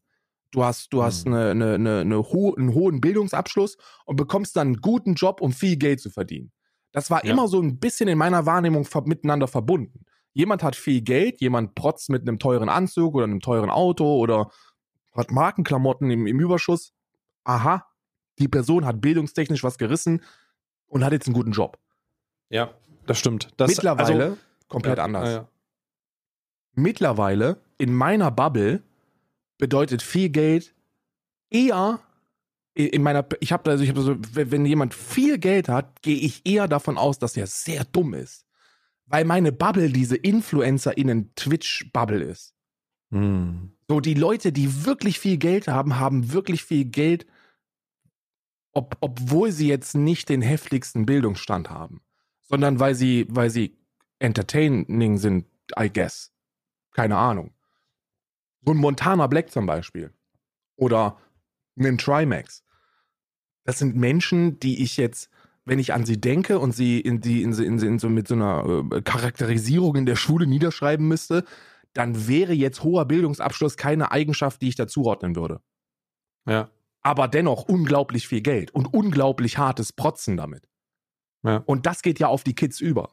[0.53, 1.35] Du hast, du hast Mhm.
[1.35, 5.53] eine, eine, eine, eine ho einen hohen Bildungsabschluss und bekommst dann einen guten Job, um
[5.53, 6.53] viel Geld zu verdienen.
[6.93, 7.33] Das war Ja.
[7.33, 10.05] immer so ein bisschen in meiner Wahrnehmung ver miteinander verbunden.
[10.35, 14.51] Jemand hat viel Geld, jemand protzt mit einem teuren Anzug oder einem teuren Auto oder
[15.15, 16.93] hat Markenklamotten im, im Überschuss.
[17.45, 17.87] Aha,
[18.39, 20.23] die Person hat bildungstechnisch was gerissen
[20.87, 21.79] und hat jetzt einen guten Job.
[22.51, 22.71] Ja,
[23.07, 23.49] das stimmt.
[23.57, 24.39] Das, Mittlerweile also,
[24.69, 25.29] komplett ja, anders.
[25.31, 25.49] ja.
[26.75, 28.83] Mittlerweile in meiner Bubble
[29.63, 30.75] bedeutet viel Geld
[31.49, 32.01] eher
[32.75, 36.03] in in meiner ich habe also ich habe so wenn wenn jemand viel Geld hat,
[36.03, 38.45] gehe ich eher davon aus, dass er sehr dumm ist,
[39.07, 42.57] weil meine Bubble diese Influencerinnen Twitch Bubble ist.
[43.13, 43.71] Hm.
[43.87, 47.25] So die Leute, die wirklich viel Geld haben, haben wirklich viel Geld
[48.73, 52.01] ob, obwohl sie jetzt nicht den heftigsten Bildungsstand haben,
[52.41, 53.79] sondern weil sie weil sie
[54.19, 55.47] entertaining sind,
[55.79, 56.33] I guess.
[56.91, 57.55] Keine Ahnung.
[58.65, 60.13] So ein Montana Black zum Beispiel.
[60.77, 61.19] Oder
[61.79, 62.65] einen Trimax.
[63.65, 65.31] Das sind Menschen, die ich jetzt,
[65.65, 68.35] wenn ich an sie denke und sie in die in, in, in so mit so
[68.35, 71.45] einer äh, Charakterisierung in der Schule niederschreiben müsste,
[71.93, 75.61] dann wäre jetzt hoher Bildungsabschluss keine Eigenschaft, die ich dazuordnen würde.
[76.47, 76.71] ja.
[77.05, 80.69] Aber dennoch unglaublich viel Geld und unglaublich hartes Protzen damit.
[81.43, 81.57] Ja.
[81.67, 83.11] Und das geht ja auf die Kids über.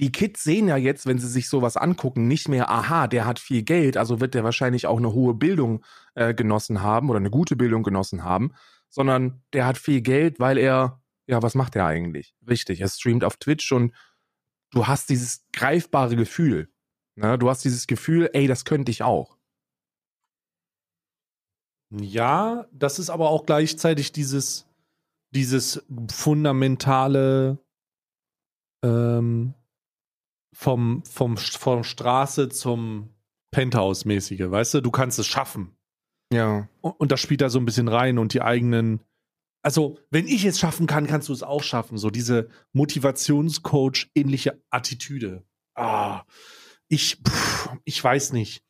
[0.00, 3.38] Die Kids sehen ja jetzt, wenn sie sich sowas angucken, nicht mehr, aha, der hat
[3.38, 5.84] viel Geld, also wird der wahrscheinlich auch eine hohe Bildung
[6.14, 8.54] äh, genossen haben oder eine gute Bildung genossen haben,
[8.88, 12.34] sondern der hat viel Geld, weil er, ja, was macht er eigentlich?
[12.48, 13.94] Richtig, er streamt auf Twitch und
[14.70, 16.70] du hast dieses greifbare Gefühl.
[17.14, 17.36] Ne?
[17.36, 19.36] Du hast dieses Gefühl, ey, das könnte ich auch.
[21.90, 24.66] Ja, das ist aber auch gleichzeitig dieses,
[25.30, 27.58] dieses fundamentale
[28.82, 29.52] ähm,
[30.52, 33.14] vom, vom, vom Straße zum
[33.52, 34.80] Penthouse-mäßige, weißt du?
[34.80, 35.76] Du kannst es schaffen.
[36.32, 36.68] Ja.
[36.80, 39.00] Und, und das spielt da so ein bisschen rein und die eigenen.
[39.62, 41.98] Also, wenn ich es schaffen kann, kannst du es auch schaffen.
[41.98, 45.44] So diese Motivationscoach-ähnliche Attitüde.
[45.74, 46.24] Ah,
[46.88, 48.64] ich, pff, ich weiß nicht.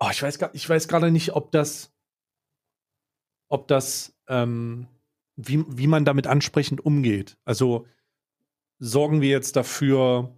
[0.00, 1.92] Oh, ich weiß, gar- ich weiß gerade nicht, ob das,
[3.48, 4.86] ob das, ähm,
[5.36, 7.36] wie, wie man damit ansprechend umgeht.
[7.44, 7.86] Also
[8.78, 10.36] sorgen wir jetzt dafür,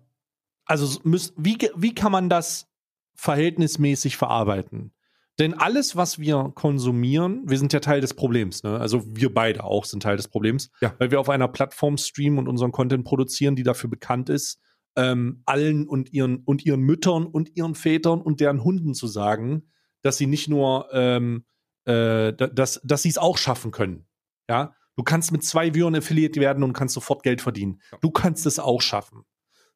[0.64, 2.66] also müssen, wie, wie kann man das
[3.14, 4.92] verhältnismäßig verarbeiten?
[5.38, 8.62] Denn alles, was wir konsumieren, wir sind ja Teil des Problems.
[8.62, 8.79] Ne?
[8.79, 10.94] Also wir beide auch sind Teil des Problems, Ja.
[10.98, 14.61] weil wir auf einer Plattform streamen und unseren Content produzieren, die dafür bekannt ist,
[14.96, 19.70] ähm, allen und ihren und ihren Müttern und ihren Vätern und deren Hunden zu sagen,
[20.03, 21.44] dass sie nicht nur, ähm,
[21.85, 24.07] äh, da- dass, dass sie es auch schaffen können.
[24.48, 27.81] Ja, du kannst mit zwei Viewern affiliiert werden und kannst sofort Geld verdienen.
[28.00, 29.24] Du kannst es auch schaffen.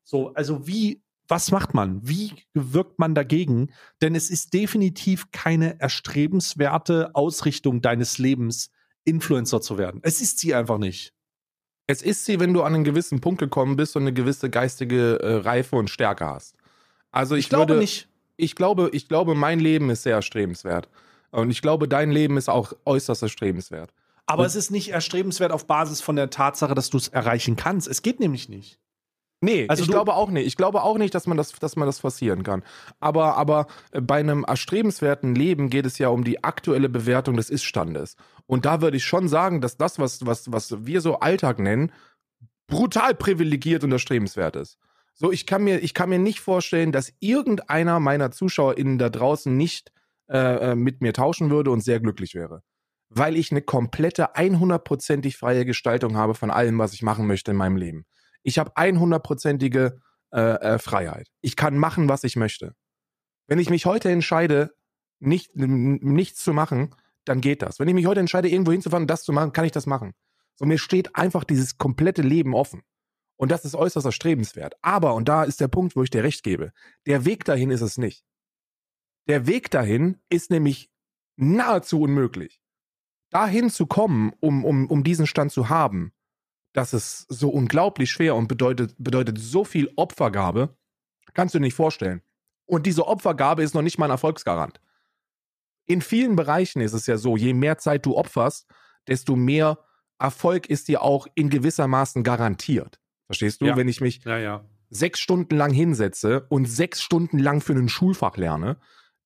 [0.03, 2.07] So, also wie, was macht man?
[2.07, 3.73] Wie wirkt man dagegen?
[4.03, 8.71] Denn es ist definitiv keine erstrebenswerte Ausrichtung deines Lebens,
[9.05, 10.01] Influencer zu werden.
[10.03, 11.13] Es ist sie einfach nicht.
[11.87, 15.21] Es ist sie, wenn du an einen gewissen Punkt gekommen bist und eine gewisse geistige
[15.21, 16.57] äh, Reife und Stärke hast.
[17.11, 18.09] Also ich, Ich, glaube würde, nicht.
[18.37, 20.89] Ich glaube, ich glaube, mein Leben ist sehr erstrebenswert.
[21.31, 23.93] Und ich glaube, dein Leben ist auch äußerst erstrebenswert.
[24.27, 27.57] Aber Und- es ist nicht erstrebenswert auf Basis von der Tatsache, dass du es erreichen
[27.57, 27.89] kannst.
[27.89, 28.79] Es geht nämlich nicht.
[29.41, 30.47] Nee, Also ich glaube auch nicht.
[30.47, 32.65] Ich glaube auch nicht, dass man das, dass man das forcieren kann.
[32.99, 37.51] Aber, aber äh, bei einem erstrebenswerten Leben geht es ja um die aktuelle Bewertung des
[37.51, 38.17] Ist-Standes.
[38.47, 41.93] Und da würde ich schon sagen, dass das, was, was, was wir so Alltag nennen,
[42.69, 44.79] brutal privilegiert und erstrebenswert ist.
[45.13, 49.55] So, ich kann mir, ich kann mir nicht vorstellen, dass irgendeiner meiner ZuschauerInnen da draußen
[49.55, 49.93] nicht
[50.29, 52.63] äh, äh, mit mir tauschen würde und sehr glücklich wäre.
[53.17, 57.57] Weil ich eine komplette, 100%ig freie Gestaltung habe von allem, was ich machen möchte in
[57.57, 58.07] meinem Leben.
[58.43, 60.01] Ich habe 100%ige
[60.33, 61.29] äh, äh, Freiheit.
[61.41, 62.75] Ich kann machen, was ich möchte.
[63.47, 64.75] Wenn ich mich heute entscheide,
[65.21, 67.79] nicht, nichts zu machen, dann geht das.
[67.79, 70.13] Wenn ich mich heute entscheide, irgendwo hinzufahren und das zu machen, kann ich das machen.
[70.57, 72.83] So, mir steht einfach dieses komplette Leben offen.
[73.37, 74.75] Und das ist äußerst erstrebenswert.
[74.83, 76.73] Aber, und da ist der Punkt, wo ich dir recht gebe,
[77.07, 78.25] der Weg dahin ist es nicht.
[79.27, 80.91] Der Weg dahin ist nämlich
[81.37, 82.61] nahezu unmöglich.
[83.35, 86.13] Dahin zu kommen, um, um, um diesen Stand zu haben,
[86.73, 90.77] das ist so unglaublich schwer und bedeutet, bedeutet so viel Opfergabe,
[91.35, 92.23] kannst du dir nicht vorstellen.
[92.65, 94.81] Und diese Opfergabe ist noch nicht mal ein Erfolgsgarant.
[95.87, 98.69] In vielen Bereichen ist es ja so, je mehr Zeit du opferst,
[99.09, 99.81] desto mehr
[100.21, 103.01] Erfolg ist dir auch in gewissermaßen garantiert.
[103.27, 103.67] Verstehst du?
[103.67, 103.77] Ja.
[103.77, 104.65] Wenn ich mich Ja, ja.
[104.91, 108.79] sechs Stunden lang hinsetze und sechs Stunden lang für ein Schulfach lerne,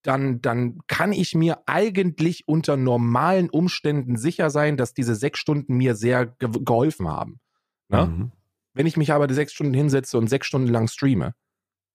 [0.09, 5.77] dann, dann kann ich mir eigentlich unter normalen Umständen sicher sein, dass diese sechs Stunden
[5.77, 7.41] mir sehr ge geholfen haben.
[7.89, 8.07] Ne?
[8.07, 8.33] Mhm.
[8.73, 11.35] Wenn ich mich aber die sechs Stunden hinsetze und sechs Stunden lang streame,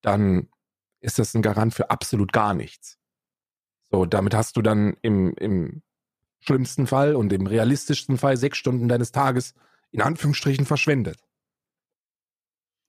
[0.01, 0.47] dann
[0.99, 2.99] ist das ein Garant für absolut gar nichts.
[3.89, 5.81] So, damit hast du dann im, im
[6.39, 9.55] schlimmsten Fall und im realistischsten Fall sechs Stunden deines Tages
[9.89, 11.17] in Anführungsstrichen verschwendet.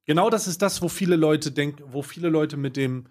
[0.05, 3.07] Genau das ist das, wo viele Leute denken, wo viele Leute mit dem.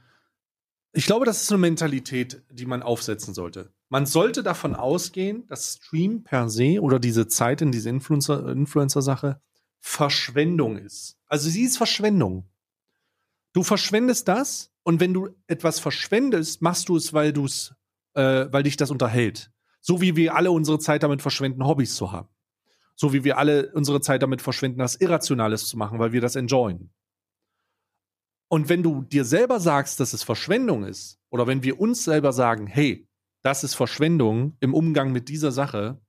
[0.96, 3.74] Ich glaube, das ist eine Mentalität, die man aufsetzen sollte.
[3.90, 9.42] Man sollte davon ausgehen, dass Stream per se oder diese Zeit in diese Influencer- Influencer-Sache
[9.80, 11.18] Verschwendung ist.
[11.28, 12.48] Also sie ist Verschwendung.
[13.54, 17.74] Du verschwendest das und wenn du etwas verschwendest, machst du es, weil du es,
[18.14, 19.52] äh, weil dich das unterhält.
[19.82, 22.30] So wie wir alle unsere Zeit damit verschwenden, Hobbys zu haben.
[22.96, 26.36] So wie wir alle unsere Zeit damit verschwenden, das Irrationales zu machen, weil wir das
[26.36, 26.92] enjoyen.
[28.54, 32.32] Und wenn du dir selber sagst, dass es Verschwendung ist, oder wenn wir uns selber
[32.34, 33.10] sagen, hey,
[33.42, 36.00] das ist Verschwendung im Umgang mit dieser Sache,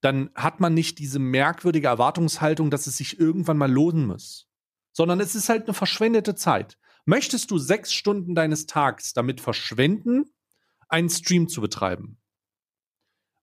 [0.00, 4.48] dann hat man nicht diese merkwürdige Erwartungshaltung, dass es sich irgendwann mal lohnen muss.
[4.94, 6.78] Sondern es ist halt eine verschwendete Zeit.
[7.04, 10.24] Möchtest du sechs Stunden deines Tags damit verschwenden,
[10.88, 12.22] einen Stream zu betreiben?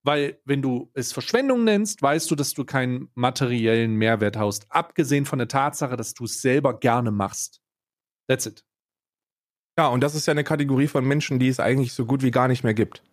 [0.01, 5.27] Weil, wenn du es Verschwendung nennst, weißt du, dass du keinen materiellen Mehrwert hast, abgesehen
[5.27, 7.60] von der Tatsache, dass du es selber gerne machst.
[8.27, 8.63] That's it.
[9.77, 12.31] Ja, und das ist ja eine Kategorie von Menschen, die es eigentlich so gut wie
[12.31, 13.03] gar nicht mehr gibt.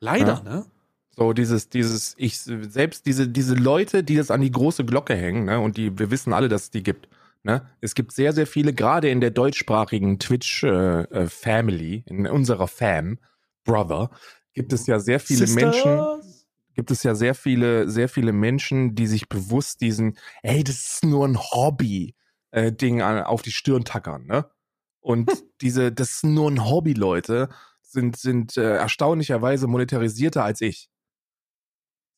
[0.00, 0.50] Leider, Ja.
[0.50, 0.66] ne?
[1.10, 5.46] So dieses, dieses, ich selbst diese, diese Leute, die das an die große Glocke hängen,
[5.46, 7.08] ne, und die, wir wissen alle, dass es die gibt.
[7.42, 7.66] Ne?
[7.80, 13.18] Es gibt sehr, sehr viele, gerade in der deutschsprachigen Twitch-Family, in unserer Fam,
[13.64, 14.10] Brother,
[14.52, 16.46] gibt es ja sehr viele Menschen, Sisters?
[16.74, 21.04] gibt es ja sehr viele, sehr viele Menschen, die sich bewusst diesen, ey, das ist
[21.04, 22.14] nur ein Hobby,
[22.50, 24.46] äh, Ding an, auf die Stirn tackern, ne?
[25.06, 27.48] Und diese, das ist nur ein Hobby, Leute,
[27.80, 30.90] sind, sind äh, erstaunlicherweise monetarisierter als ich.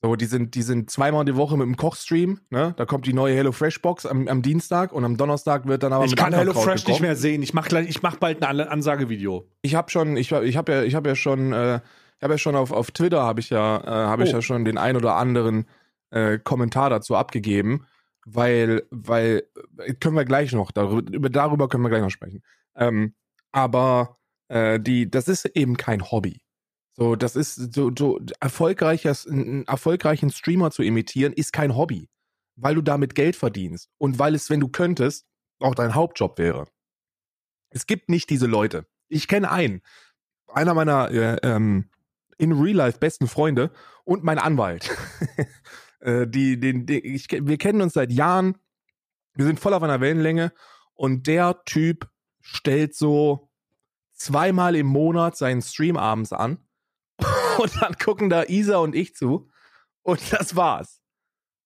[0.02, 2.72] So, die sind, die sind zweimal die Woche mit dem Kochstream, ne?
[2.76, 5.92] Da kommt die neue Hello Fresh Box am, am Dienstag und am Donnerstag wird dann
[5.92, 7.42] aber Ich mit kann HelloFresh nicht mehr sehen.
[7.42, 9.48] Ich mach, gleich, ich mach bald ein An- Ansagevideo.
[9.60, 11.80] Ich habe schon, ich, ich habe ja, ich habe ja schon, äh,
[12.16, 14.36] ich habe ja schon auf, auf Twitter habe ich ja, äh, habe ich Oh.
[14.36, 15.66] ja schon den ein oder anderen
[16.10, 17.84] äh, Kommentar dazu abgegeben,
[18.24, 19.42] weil, weil
[19.78, 22.42] äh, können wir gleich noch darüber, über, darüber können wir gleich noch sprechen.
[22.78, 23.14] Ähm,
[23.52, 26.40] aber äh, die, das ist eben kein Hobby.
[26.92, 32.08] So, das ist so, so erfolgreiches, einen erfolgreichen Streamer zu imitieren, ist kein Hobby,
[32.56, 35.26] weil du damit Geld verdienst und weil es, wenn du könntest,
[35.60, 36.66] auch dein Hauptjob wäre.
[37.70, 38.86] Es gibt nicht diese Leute.
[39.08, 39.82] Ich kenne einen,
[40.48, 41.90] einer meiner äh, ähm,
[42.38, 43.72] in Real Life besten Freunde
[44.04, 44.90] und mein Anwalt.
[46.00, 48.56] äh, die, den, den, ich, wir kennen uns seit Jahren.
[49.34, 50.52] Wir sind voll auf einer Wellenlänge
[50.94, 52.08] und der Typ
[52.48, 53.50] stellt so
[54.14, 56.58] zweimal im Monat seinen Stream abends an
[57.58, 59.48] und dann gucken da Isa und ich zu
[60.02, 61.02] und das war's.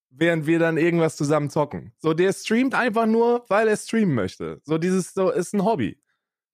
[0.09, 1.91] Während wir dann irgendwas zusammen zocken.
[1.97, 4.61] So, der streamt einfach nur, weil er streamen möchte.
[4.63, 5.99] So, dieses so ist ein Hobby.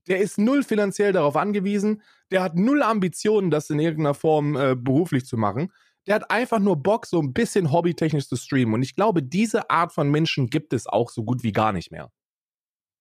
[0.08, 2.02] Der ist null finanziell darauf angewiesen.
[2.32, 5.74] Der hat null Ambitionen, das in irgendeiner Form äh, beruflich zu machen.
[6.08, 8.76] Der hat einfach nur Bock, so ein bisschen hobbytechnisch zu streamen.
[8.76, 11.92] Und ich glaube, diese Art von Menschen gibt es auch so gut wie gar nicht
[11.92, 12.12] mehr.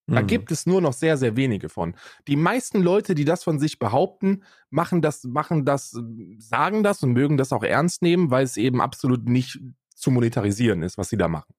[0.08, 0.26] Da Mhm.
[0.26, 1.94] gibt es nur noch sehr, sehr wenige von.
[2.26, 5.96] Die meisten Leute, die das von sich behaupten, machen das, machen das,
[6.38, 9.60] sagen das und mögen das auch ernst nehmen, weil es eben absolut nicht
[9.94, 11.54] zu monetarisieren ist, was sie da machen.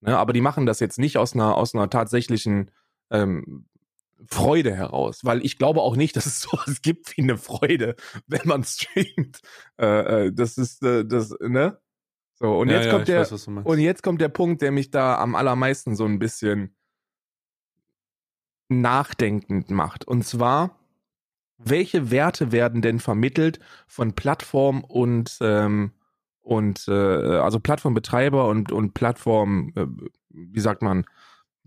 [0.00, 2.70] Ne, aber die machen das jetzt nicht aus einer, aus einer tatsächlichen
[3.10, 3.66] ähm,
[4.26, 7.96] Freude heraus, weil ich glaube auch nicht, dass es sowas gibt wie eine Freude,
[8.28, 9.40] wenn man streamt.
[9.76, 11.80] Äh, äh, das ist, äh, das, ne?
[12.34, 14.92] So, und Ja, jetzt ja, kommt der, weiß, und jetzt kommt der Punkt, der mich
[14.92, 16.76] da am allermeisten so ein bisschen
[18.68, 20.06] nachdenkend macht.
[20.06, 20.78] Und zwar,
[21.58, 25.92] welche Werte werden denn vermittelt von Plattform und, ähm,
[26.40, 29.86] und äh, also Plattformbetreiber und, und Plattform, äh,
[30.30, 31.04] wie sagt man,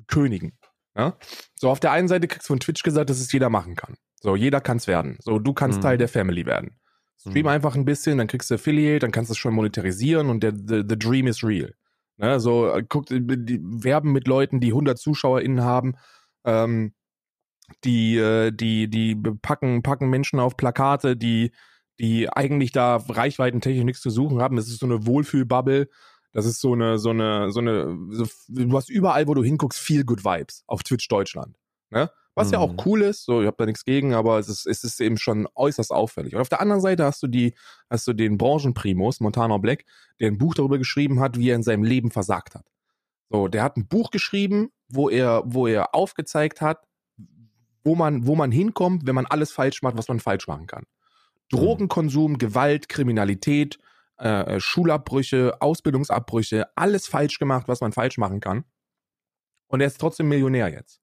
[0.07, 0.53] Königen.
[0.95, 1.15] Ja?
[1.55, 3.95] So, auf der einen Seite kriegst du von Twitch gesagt, dass es jeder machen kann.
[4.21, 5.17] So, jeder kann es werden.
[5.21, 5.83] So, du kannst Mhm.
[5.83, 6.77] Teil der Family werden.
[7.19, 7.49] Stream Mhm.
[7.49, 10.53] einfach ein bisschen, dann kriegst du Affiliate, dann kannst du es schon monetarisieren und der
[10.53, 11.73] the, the dream is real.
[12.17, 15.95] Ne, so äh, guckt, die werben mit Leuten, die 100 ZuschauerInnen haben,
[16.45, 16.93] ähm,
[17.83, 21.51] die, äh, die, die packen, packen Menschen auf Plakate, die,
[21.99, 24.57] die eigentlich da reichweitentechnisch nichts zu suchen haben.
[24.57, 25.89] Es ist so eine Wohlfühlbubble.
[26.33, 29.79] Das ist so eine, so eine, so eine, so, du hast überall, wo du hinguckst,
[29.79, 31.57] viel Good Vibes auf Twitch Deutschland.
[31.89, 32.09] Ne?
[32.35, 32.53] Was mhm.
[32.53, 32.77] ja auch mhm.
[32.85, 35.47] cool ist, so, ich habe da nichts gegen, aber es ist, es ist eben schon
[35.55, 36.33] äußerst auffällig.
[36.33, 37.53] Und auf der anderen Seite hast du die,
[37.89, 39.83] hast du den Branchenprimus, Montana Black,
[40.19, 42.70] der ein Buch darüber geschrieben hat, wie er in seinem Leben versagt hat.
[43.31, 46.85] So, der hat ein Buch geschrieben, wo er, wo er aufgezeigt hat,
[47.83, 50.83] wo man, wo man hinkommt, wenn man alles falsch macht, was man falsch machen kann.
[51.49, 53.79] Drogenkonsum, Gewalt, Kriminalität,
[54.17, 58.65] äh, Schulabbrüche, Ausbildungsabbrüche, alles falsch gemacht, was man falsch machen kann.
[59.67, 61.01] Und er ist trotzdem Millionär jetzt.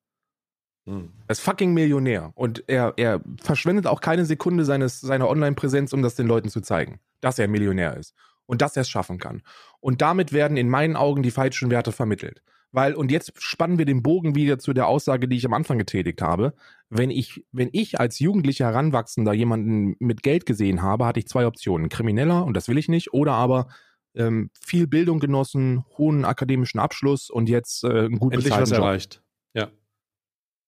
[0.84, 1.12] Mhm.
[1.26, 2.32] Er ist fucking Millionär.
[2.34, 6.60] Und er, er verschwendet auch keine Sekunde seines, seiner Online-Präsenz, um das den Leuten zu
[6.60, 8.14] zeigen, dass er Millionär ist.
[8.48, 9.42] Und dass er es schaffen kann.
[9.78, 12.42] Und damit werden in meinen Augen die falschen Werte vermittelt.
[12.72, 15.78] Weil, und jetzt spannen wir den Bogen wieder zu der Aussage, die ich am Anfang
[15.78, 16.54] getätigt habe.
[16.90, 21.46] Wenn ich, wenn ich als Jugendlicher Heranwachsender jemanden mit Geld gesehen habe, hatte ich zwei
[21.46, 21.88] Optionen.
[21.88, 23.68] Krimineller, und das will ich nicht, oder aber
[24.14, 28.80] ähm, viel Bildung genossen, hohen akademischen Abschluss und jetzt äh, ein gut Endlich was Job.
[28.80, 29.22] erreicht.
[29.54, 29.68] Ja.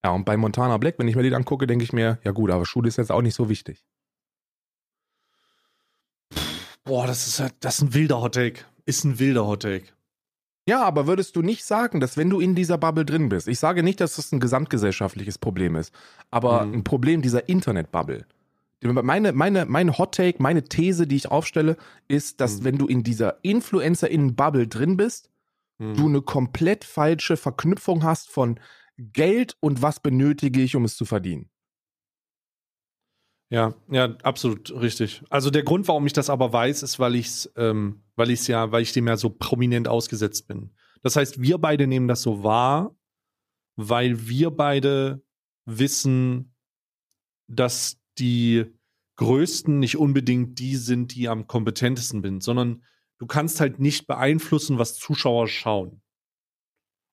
[0.05, 2.51] Ja, und bei Montana Black, wenn ich mir den angucke, denke ich mir, ja gut,
[2.51, 3.85] aber Schule ist jetzt auch nicht so wichtig.
[6.85, 8.64] Boah, das ist, das ist ein wilder Hottake.
[8.87, 9.93] Ist ein wilder Hottake.
[10.66, 13.59] Ja, aber würdest du nicht sagen, dass wenn du in dieser Bubble drin bist, ich
[13.59, 15.93] sage nicht, dass das ein gesamtgesellschaftliches Problem ist,
[16.31, 16.75] aber mhm.
[16.75, 18.27] ein Problem dieser Internetbubble.
[18.83, 21.77] Meine, meine, meine Hot Take, meine These, die ich aufstelle,
[22.09, 22.64] ist, dass mhm.
[22.64, 25.29] wenn du in dieser Influencer-Innen-Bubble drin bist,
[25.79, 25.97] mhm.
[25.97, 28.59] du eine komplett falsche Verknüpfung hast von
[28.97, 31.49] Geld und was benötige ich, um es zu verdienen.
[33.50, 35.22] Ja, ja, absolut richtig.
[35.28, 38.70] Also der Grund, warum ich das aber weiß, ist, weil ich ähm, weil ich ja,
[38.70, 40.70] weil ich dem ja so prominent ausgesetzt bin.
[41.02, 42.94] Das heißt, wir beide nehmen das so wahr,
[43.76, 45.22] weil wir beide
[45.64, 46.54] wissen,
[47.48, 48.66] dass die
[49.16, 52.84] Größten nicht unbedingt die sind, die am kompetentesten sind, sondern
[53.18, 56.02] du kannst halt nicht beeinflussen, was Zuschauer schauen.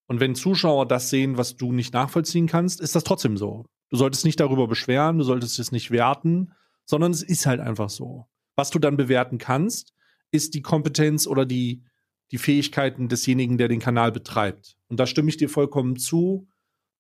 [0.08, 3.66] Und wenn Zuschauer das sehen, was du nicht nachvollziehen kannst, ist das trotzdem so.
[3.90, 6.54] Du solltest nicht darüber beschweren, du solltest es nicht werten,
[6.86, 8.28] sondern es ist halt einfach so.
[8.56, 9.94] Was du dann bewerten kannst,
[10.32, 11.84] ist die Kompetenz oder die,
[12.32, 14.78] die Fähigkeiten desjenigen, der den Kanal betreibt.
[14.88, 16.48] Und da stimme ich dir vollkommen zu.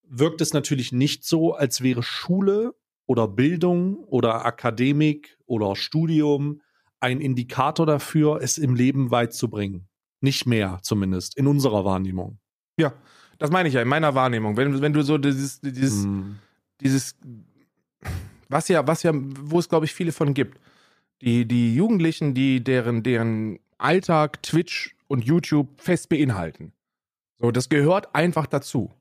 [0.04, 2.74] Wirkt es natürlich nicht so, als wäre Schule
[3.06, 6.62] oder Bildung oder Akademik oder Studium
[7.00, 9.88] ein Indikator dafür, es im Leben weit zu bringen.
[10.22, 12.40] Nicht mehr, zumindest, in unserer Wahrnehmung.
[12.78, 12.94] Ja,
[13.40, 14.58] das meine ich ja, in meiner Wahrnehmung.
[14.58, 16.38] Wenn, wenn du so dieses, dieses mm
[16.82, 17.16] dieses,
[18.50, 20.60] was ja, was ja, wo es glaube ich viele von gibt.
[21.22, 26.74] Die, die Jugendlichen, die deren, deren Alltag Twitch und YouTube fest beinhalten.
[27.40, 28.92] So, das gehört einfach dazu.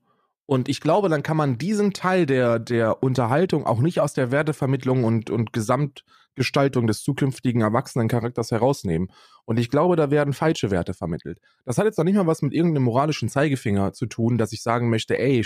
[0.47, 4.31] Und ich glaube, dann kann man diesen Teil der, der Unterhaltung auch nicht aus der
[4.31, 9.11] Wertevermittlung und, und Gesamtgestaltung des zukünftigen Erwachsenencharakters herausnehmen.
[9.43, 11.39] Und ich glaube, da werden falsche Werte vermittelt.
[11.65, 14.63] Das hat jetzt noch nicht mal was mit irgendeinem moralischen Zeigefinger zu tun, dass ich
[14.63, 15.45] sagen möchte, ey,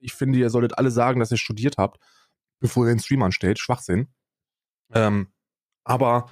[0.00, 2.00] ich finde, ihr solltet alle sagen, dass ihr studiert habt,
[2.58, 3.60] bevor ihr den Stream anstellt.
[3.60, 4.08] Schwachsinn.
[4.92, 5.28] Ähm,
[5.84, 6.28] aber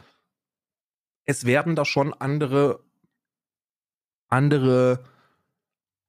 [1.27, 2.83] es werden da schon andere,
[4.29, 5.05] andere,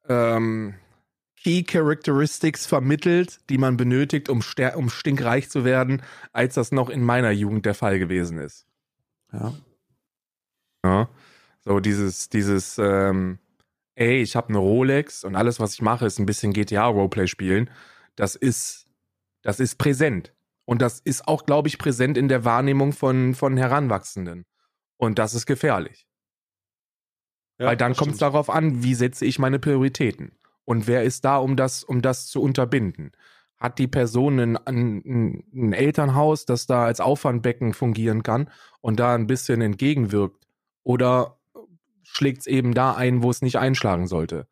[0.09, 0.73] ähm,
[1.43, 4.43] Key Characteristics vermittelt, die man benötigt, um,
[4.75, 8.67] um stinkreich zu werden, als das noch in meiner Jugend der Fall gewesen ist.
[9.33, 9.53] Ja.
[10.85, 11.09] Ja.
[11.63, 13.39] So dieses, dieses, ähm,
[13.95, 17.69] ey, ich habe eine Rolex und alles, was ich mache, ist ein bisschen GTA-Roleplay spielen.
[18.15, 18.87] Das ist,
[19.41, 20.33] das ist präsent.
[20.65, 24.45] Und das ist auch, glaube ich, präsent in der Wahrnehmung von, von Heranwachsenden.
[24.97, 26.07] Und das ist gefährlich.
[27.59, 30.31] Ja, Weil dann kommt es darauf an, wie setze ich meine Prioritäten.
[30.71, 33.11] Und wer ist da, um das, um das zu unterbinden?
[33.57, 39.13] Hat die Person ein, ein, ein Elternhaus, das da als Auffangbecken fungieren kann und da
[39.13, 40.47] ein bisschen entgegenwirkt?
[40.83, 41.37] Oder
[42.03, 44.47] schlägt es eben da ein, wo es nicht einschlagen sollte?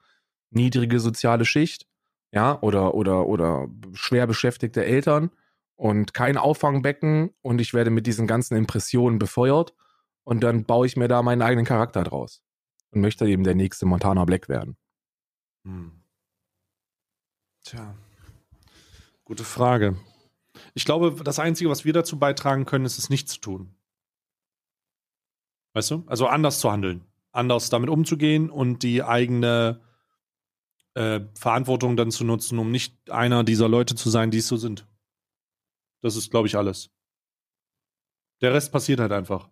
[0.49, 1.87] Niedrige soziale Schicht,
[2.33, 5.31] ja, oder, oder, oder schwer beschäftigte Eltern
[5.77, 9.73] und kein Auffangbecken und ich werde mit diesen ganzen Impressionen befeuert
[10.25, 12.41] und dann baue ich mir da meinen eigenen Charakter draus
[12.91, 14.75] und möchte eben der nächste Montana Black werden.
[15.63, 15.98] Hm.
[17.63, 17.95] Tja,
[19.25, 19.97] gute Frage.
[20.73, 23.75] Ich glaube, das Einzige, was wir dazu beitragen können, ist es nicht zu tun.
[25.73, 26.03] Weißt du?
[26.07, 29.81] Also anders zu handeln, anders damit umzugehen und die eigene
[30.95, 34.57] äh, Verantwortung dann zu nutzen, um nicht einer dieser Leute zu sein, die es so
[34.57, 34.87] sind.
[36.01, 36.89] Das ist, glaube ich, alles.
[38.41, 39.49] Der Rest passiert halt einfach.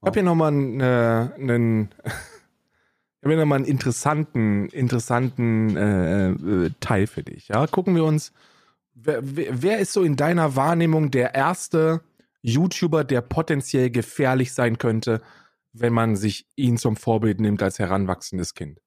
[0.00, 2.12] Ich habe hier nochmal einen, ich
[3.24, 7.48] habe noch mal einen interessanten, interessanten äh, äh, Teil für dich.
[7.48, 8.32] Ja, gucken wir uns.
[8.94, 12.02] Wer, wer ist so in deiner Wahrnehmung der erste
[12.42, 15.20] YouTuber, der potenziell gefährlich sein könnte,
[15.72, 18.80] wenn man sich ihn zum Vorbild nimmt als heranwachsendes Kind?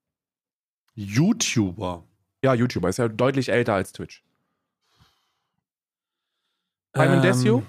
[0.93, 2.05] YouTuber.
[2.43, 4.23] Ja, YouTuber ist ja deutlich älter als Twitch.
[6.93, 7.63] Simon ähm, Desue?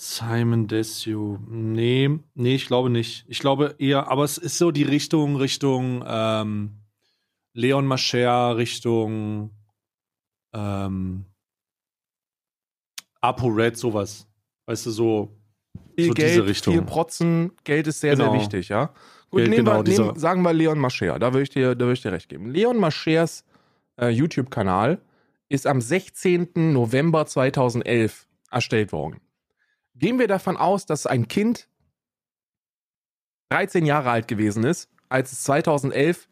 [0.00, 1.38] Simon Desue.
[1.46, 3.26] Nee, nee, ich glaube nicht.
[3.28, 6.70] Ich glaube eher, aber es ist so die Richtung, Richtung ähm,
[7.52, 9.50] Leon Mascher, Richtung
[10.54, 11.26] ähm,
[13.20, 14.26] Apo Red, sowas.
[14.64, 15.36] Weißt du, so,
[15.96, 16.72] viel so Geld, diese Richtung.
[16.72, 18.32] viel Protzen, Geld ist sehr, Genau.
[18.32, 18.94] sehr wichtig, ja.
[19.28, 21.84] Gut, Geld, nehmen genau, wir, nehmen, sagen wir Leon Mascher, da würde ich dir, da
[21.84, 22.48] würde ich dir recht geben.
[22.50, 23.44] Leon Maschers
[24.00, 25.02] äh, YouTube-Kanal
[25.50, 26.72] ist am 16.
[26.72, 29.20] November 2011 erstellt worden.
[30.00, 31.68] Gehen wir davon aus, dass ein Kind
[33.50, 36.26] 13 Jahre alt gewesen ist, als es 2011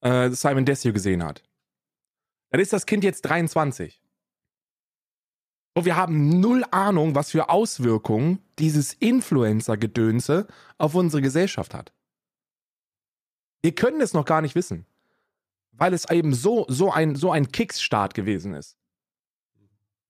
[0.00, 1.42] äh, Simon Desue gesehen hat.
[2.50, 4.00] Dann ist das Kind jetzt 23.
[5.74, 10.46] Und wir haben null Ahnung, was für Auswirkungen dieses Influencer-Gedönse
[10.78, 11.92] auf unsere Gesellschaft hat.
[13.60, 14.86] Wir können es noch gar nicht wissen,
[15.72, 18.78] weil es eben so, so ein, so ein Kickstart gewesen ist.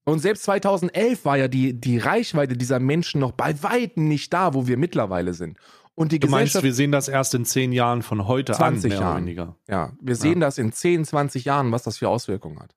[0.04, 4.52] Und selbst 2011 war ja die, die Reichweite dieser Menschen noch bei Weitem nicht da,
[4.52, 5.58] wo wir mittlerweile sind.
[5.94, 8.88] Und die Du meinst, wir sehen das erst in zehn Jahren von heute 20 an,
[8.88, 9.12] mehr Jahren.
[9.12, 9.56] oder weniger.
[9.68, 12.74] ja, wir sehen das in 10, 20 Jahren, was das für Auswirkungen hat.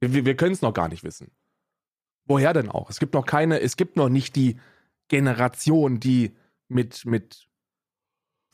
[0.00, 1.30] Wir, wir, wir können es noch gar nicht wissen.
[2.26, 2.90] Woher denn auch?
[2.90, 4.58] Es gibt noch keine, es gibt noch nicht die
[5.08, 6.34] Generation, die
[6.68, 7.46] mit, mit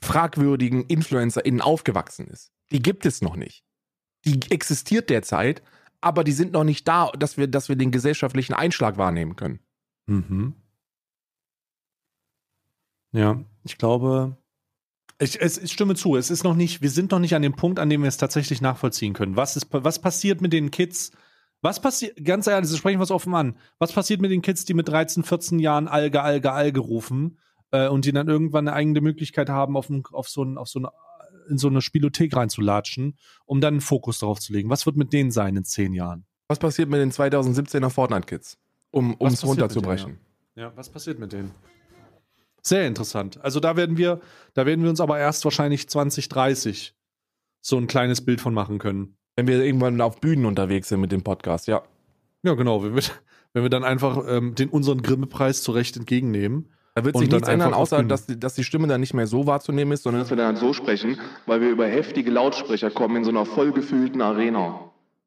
[0.02, 2.52] fragwürdigen InfluencerInnen aufgewachsen ist.
[2.70, 3.64] Die gibt es noch nicht.
[4.26, 5.62] Die existiert derzeit,
[6.02, 9.60] aber die sind noch nicht da, dass wir, dass wir den gesellschaftlichen Einschlag wahrnehmen können.
[10.06, 10.54] Mhm.
[13.12, 14.36] Ja, ich glaube,
[15.18, 16.16] ich, es, ich stimme zu.
[16.16, 18.16] Es ist noch nicht, wir sind noch nicht an dem Punkt, an dem wir es
[18.16, 19.36] tatsächlich nachvollziehen können.
[19.36, 21.12] Was ist, was passiert mit den Kids?
[21.60, 23.56] Was passiert, ganz ehrlich, das sprechen wir es offen an.
[23.78, 27.38] Was passiert mit den Kids, die mit 13, 14 Jahren Alge, Alge, Alge rufen
[27.70, 30.68] äh, und die dann irgendwann eine eigene Möglichkeit haben, auf, ein, auf so ein, auf
[30.68, 30.90] so eine,
[31.48, 34.70] in so eine Spielothek reinzulatschen, um dann einen Fokus darauf zu legen?
[34.70, 36.24] Was wird mit denen sein in zehn Jahren?
[36.48, 38.58] Was passiert mit den 2017er Fortnite-Kids?
[38.90, 40.18] Um es runterzubrechen.
[40.54, 41.50] Ja, was passiert mit denen?
[42.62, 43.42] Sehr interessant.
[43.42, 44.20] Also da werden wir,
[44.54, 46.94] da werden wir uns aber erst wahrscheinlich 2030
[47.60, 49.16] so ein kleines Bild von machen können.
[49.34, 51.82] Wenn wir irgendwann auf Bühnen unterwegs sind mit dem Podcast, ja.
[52.42, 52.82] Ja, genau.
[52.84, 53.02] Wenn wir,
[53.52, 56.68] wenn wir dann einfach ähm, den unseren Grimme-Preis zurecht entgegennehmen.
[56.94, 59.46] Da wird sich nichts ändern, außer dass die, dass die Stimme dann nicht mehr so
[59.46, 63.24] wahrzunehmen ist, sondern dass wir dann so sprechen, weil wir über heftige Lautsprecher kommen in
[63.24, 64.78] so einer vollgefüllten Arena.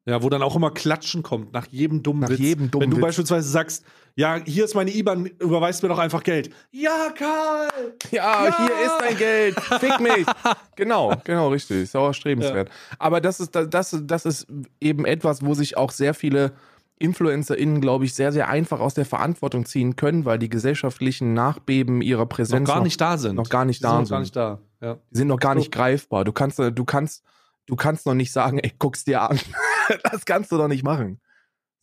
[0.08, 2.38] Ja, wo dann auch immer Klatschen kommt nach jedem dummen Nach Witz.
[2.38, 3.06] jedem dummen Wenn du Witz.
[3.06, 6.50] beispielsweise sagst, ja, hier ist meine IBAN, überweist mir doch einfach Geld.
[6.70, 7.68] Ja, Karl!
[8.12, 8.56] ja, Ja!
[8.56, 10.24] hier ist dein Geld, fick mich.
[10.76, 12.70] genau, genau, richtig, sauer strebenswert.
[13.00, 14.46] Aber das ist, das, das ist
[14.80, 16.52] eben etwas, wo sich auch sehr viele
[16.98, 22.00] InfluencerInnen, glaube ich, sehr, sehr einfach aus der Verantwortung ziehen können, weil die gesellschaftlichen Nachbeben
[22.00, 23.36] ihrer Noch Präsenz gar nicht da sind.
[23.36, 24.04] noch gar nicht Die da sind.
[24.04, 24.60] Noch gar nicht da.
[24.80, 24.94] Ja.
[25.10, 26.24] Die sind noch gar nicht greifbar.
[26.24, 27.22] Du kannst, du kannst,
[27.66, 29.38] du kannst noch nicht sagen, ey, guck's dir an.
[30.10, 31.20] das kannst du doch nicht machen.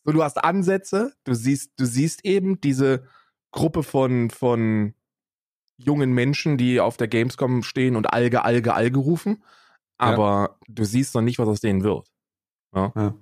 [0.04, 3.04] So, du hast Ansätze, du siehst, du siehst eben diese
[3.52, 4.94] Gruppe von, von
[5.78, 9.44] jungen Menschen, die auf der Gamescom stehen und Alge, Alge, Alge rufen.
[9.98, 12.12] Aber du siehst noch nicht, was aus denen wird.
[12.76, 12.92] Ja.
[12.96, 13.14] Ja.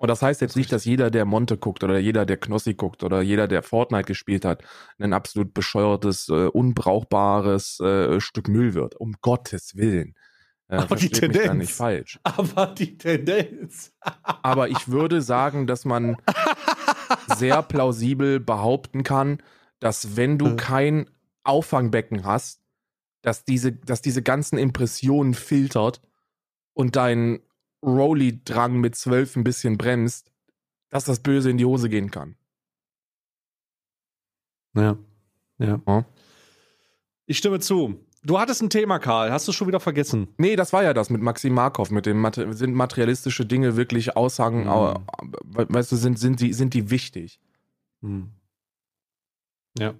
[0.00, 3.04] Und das heißt jetzt nicht, dass jeder, der Monte guckt oder jeder, der Knossi guckt
[3.04, 4.62] oder jeder, der Fortnite gespielt hat,
[4.98, 8.98] ein absolut bescheuertes, äh, unbrauchbares äh, Stück Müll wird.
[8.98, 10.14] Um Gottes Willen.
[10.68, 11.52] Äh, Aber die Tendenz.
[11.52, 12.18] nicht falsch.
[12.22, 13.92] Aber die Tendenz.
[14.24, 16.16] Aber ich würde sagen, dass man
[17.36, 19.42] sehr plausibel behaupten kann,
[19.80, 20.56] dass wenn du Äh.
[20.56, 21.10] kein
[21.44, 22.62] Auffangbecken hast,
[23.20, 26.00] dass diese, dass diese ganzen Impressionen filtert
[26.72, 27.40] und dein
[27.82, 30.30] Rolly-Drang mit zwölf ein bisschen bremst,
[30.90, 32.36] dass das Böse in die Hose gehen kann.
[34.74, 34.96] Ja.
[35.58, 35.80] Ja.
[35.86, 36.04] Ja.
[37.26, 38.04] Ich stimme zu.
[38.22, 39.32] Du hattest ein Thema, Karl.
[39.32, 40.28] Hast du schon wieder vergessen?
[40.36, 44.14] Nee, das war ja das mit Maxim Markov, mit dem Mate sind materialistische Dinge wirklich
[44.16, 45.06] Aussagen, Mhm.
[45.44, 47.40] weißt du, sind, sind, die, sind die wichtig?
[48.02, 48.30] Hm.
[49.78, 49.94] Ja.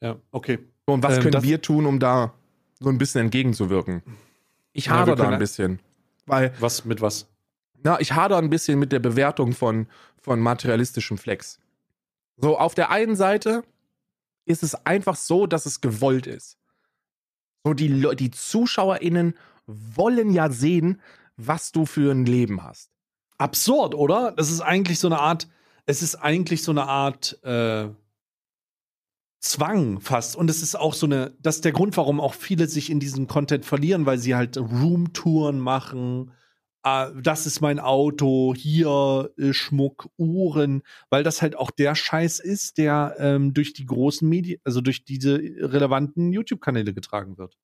[0.00, 0.60] Ja, okay.
[0.86, 2.32] Und was Ähm, können wir tun, um da
[2.80, 4.02] so ein bisschen entgegenzuwirken?
[4.72, 5.80] Ich Ja, wir hader da ein bisschen.
[6.28, 7.26] Weil, Was mit was?
[7.82, 9.86] na, ich hader ein bisschen mit der Bewertung von,
[10.20, 11.58] von materialistischem Flex.
[12.36, 13.62] So, auf der einen Seite
[14.44, 16.58] ist es einfach so, dass es gewollt ist.
[17.64, 19.34] So, die, Leu- die ZuschauerInnen
[19.66, 21.00] wollen ja sehen,
[21.36, 22.90] was du für ein Leben hast.
[23.38, 24.32] Absurd, oder?
[24.32, 25.46] Das ist eigentlich so eine Art,
[25.86, 27.88] es ist eigentlich so eine Art äh,
[29.40, 30.36] Zwang fast.
[30.36, 33.00] Und es ist auch so eine, das ist der Grund, warum auch viele sich in
[33.00, 36.32] diesem Content verlieren, weil sie halt Roomtouren machen
[36.84, 42.78] äh, das ist mein Auto, hier Schmuck, Uhren, weil das halt auch der Scheiß ist,
[42.78, 47.56] der ähm, durch die großen Medien, also durch diese relevanten YouTube-Kanäle getragen wird.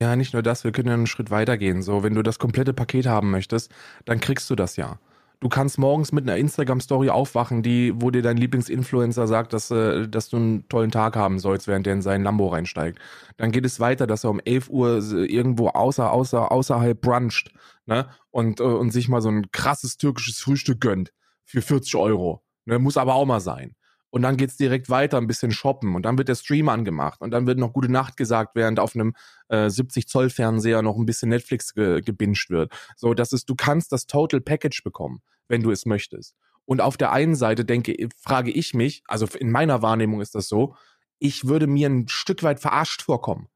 [0.00, 1.82] Ja, nicht nur das, wir können ja einen Schritt weiter gehen.
[1.82, 3.72] So, wenn du das komplette Paket haben möchtest,
[4.04, 4.98] dann kriegst du das ja.
[5.40, 10.08] Du kannst morgens mit einer Instagram-Story aufwachen, die, wo dir dein Lieblingsinfluencer sagt, dass, äh,
[10.08, 12.98] dass du einen tollen Tag haben sollst, während der in seinen Lambo reinsteigt.
[13.36, 17.52] Dann geht es weiter, dass er um 11 Uhr irgendwo außer, außer, außerhalb bruncht,
[17.84, 18.08] ne?
[18.30, 21.12] Und, äh, und sich mal so ein krasses türkisches Frühstück gönnt.
[21.44, 22.42] Für 40 Euro.
[22.64, 22.78] Ne?
[22.78, 23.76] Muss aber auch mal sein.
[24.10, 25.94] Und dann geht's direkt weiter, ein bisschen shoppen.
[25.94, 27.20] Und dann wird der Stream angemacht.
[27.20, 29.14] Und dann wird noch gute Nacht gesagt, während auf einem
[29.48, 32.72] äh, 70 Zoll Fernseher noch ein bisschen Netflix ge gebinged wird.
[32.96, 36.34] So, das ist, du kannst das Total Package bekommen, wenn du es möchtest.
[36.64, 40.48] Und auf der einen Seite denke, frage ich mich, also in meiner Wahrnehmung ist das
[40.48, 40.74] so,
[41.18, 43.48] ich würde mir ein Stück weit verarscht vorkommen.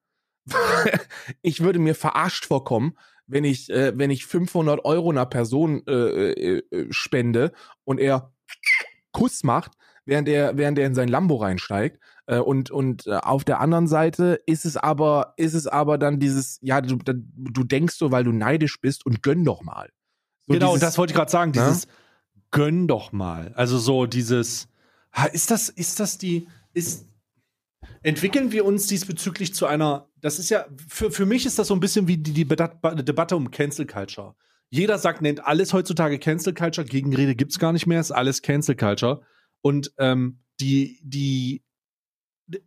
[1.43, 2.97] ich würde mir verarscht vorkommen,
[3.27, 7.53] wenn ich, äh, wenn ich 500 Euro einer Person äh, äh, äh, spende
[7.85, 8.33] und er
[9.13, 9.73] Kuss macht,
[10.11, 11.99] während er, während er in sein Lambo reinsteigt.
[12.27, 16.19] Äh, und und äh, auf der anderen Seite ist es aber, ist es aber dann
[16.19, 19.89] dieses, ja, du, du denkst so, weil du neidisch bist und gönn doch mal.
[20.47, 21.91] So genau, dieses, das wollte ich gerade sagen, dieses ja?
[22.51, 23.53] gönn doch mal.
[23.55, 24.69] Also so dieses,
[25.33, 27.07] ist das, ist das die, ist,
[28.03, 31.75] entwickeln wir uns diesbezüglich zu einer, das ist ja, für, für mich ist das so
[31.75, 34.35] ein bisschen wie die, die Debatte um Cancel Culture.
[34.71, 38.75] Jeder sagt, nennt alles heutzutage Cancel Culture, Gegenrede gibt's gar nicht mehr, ist alles Cancel
[38.75, 39.23] Culture.
[39.63, 41.63] Und ähm, die, die,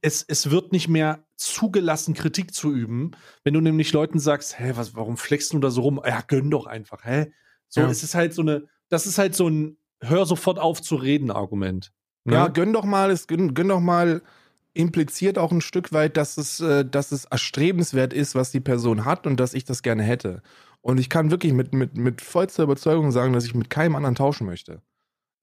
[0.01, 3.11] es, es wird nicht mehr zugelassen, Kritik zu üben,
[3.43, 6.01] wenn du nämlich Leuten sagst, hä, was, warum flexst du da so rum?
[6.05, 7.31] Ja, gönn doch einfach, hä?
[7.67, 7.89] So, ja.
[7.89, 11.31] es ist halt so eine, das ist halt so ein Hör sofort auf zu reden
[11.31, 11.93] Argument.
[12.25, 12.33] Ne?
[12.33, 14.21] Ja, gönn doch mal, es gönn, gönn doch mal
[14.73, 19.05] impliziert auch ein Stück weit, dass es, äh, dass es erstrebenswert ist, was die Person
[19.05, 20.41] hat und dass ich das gerne hätte.
[20.81, 24.15] Und ich kann wirklich mit, mit, mit vollster Überzeugung sagen, dass ich mit keinem anderen
[24.15, 24.81] tauschen möchte.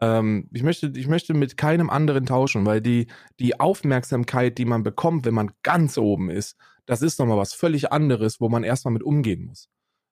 [0.00, 3.06] Ähm, ich, möchte, ich möchte mit keinem anderen tauschen, weil die,
[3.38, 7.92] die Aufmerksamkeit, die man bekommt, wenn man ganz oben ist, das ist nochmal was völlig
[7.92, 9.68] anderes, wo man erstmal mit umgehen muss.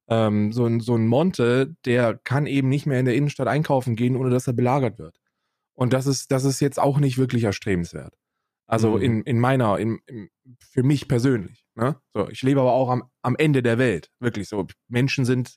[0.08, 3.96] Ähm, so, ein, so ein Monte, der kann eben nicht mehr in der Innenstadt einkaufen
[3.96, 5.18] gehen, ohne dass er belagert wird.
[5.74, 8.14] Und das ist, das ist jetzt auch nicht wirklich erstrebenswert.
[8.66, 9.02] Also mhm.
[9.02, 10.28] in, in meiner, in, in,
[10.58, 11.64] für mich persönlich.
[11.74, 11.96] Ne?
[12.12, 14.10] So, ich lebe aber auch am, am Ende der Welt.
[14.20, 14.66] Wirklich so.
[14.88, 15.56] Menschen sind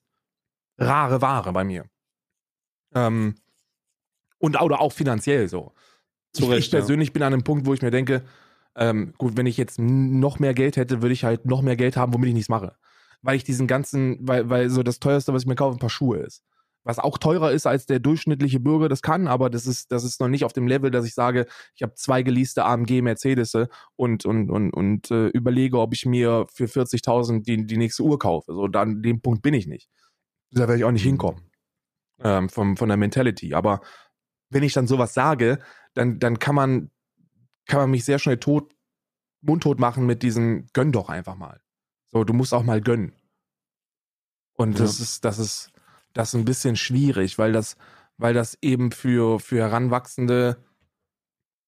[0.78, 1.86] rare Ware bei mir.
[2.94, 3.36] Ähm,
[4.42, 5.72] und oder auch finanziell so.
[6.36, 7.14] ich, Recht, ich persönlich ja.
[7.14, 8.24] bin an einem Punkt, wo ich mir denke,
[8.76, 11.98] ähm, gut, wenn ich jetzt noch mehr Geld hätte, würde ich halt noch mehr Geld
[11.98, 12.76] haben, womit ich nichts mache.
[13.22, 15.90] Weil ich diesen ganzen, weil, weil so das teuerste, was ich mir kaufe, ein paar
[15.90, 16.44] Schuhe ist.
[16.84, 20.20] Was auch teurer ist, als der durchschnittliche Bürger das kann, aber das ist, das ist
[20.20, 23.54] noch nicht auf dem Level, dass ich sage, ich habe zwei geleaste AMG Mercedes
[23.96, 28.18] und, und, und, und äh, überlege, ob ich mir für 40.000 die, die nächste Uhr
[28.18, 28.54] kaufe.
[28.54, 29.90] So, dann dem Punkt bin ich nicht.
[30.50, 31.10] Da werde ich auch nicht mhm.
[31.10, 31.52] hinkommen.
[32.24, 33.54] Ähm, vom, von der Mentality.
[33.54, 33.82] Aber
[34.52, 35.60] wenn ich dann sowas sage,
[35.94, 36.92] dann, dann kann man,
[37.66, 38.76] kann man mich sehr schnell tot,
[39.42, 41.60] mundtot machen mit diesem gönn doch einfach mal.
[42.10, 43.14] So, du musst auch mal gönnen.
[44.54, 44.86] Und ja.
[44.86, 45.72] das ist, das ist,
[46.14, 47.78] das ist ein bisschen schwierig, weil das,
[48.18, 50.64] weil das eben für, für heranwachsende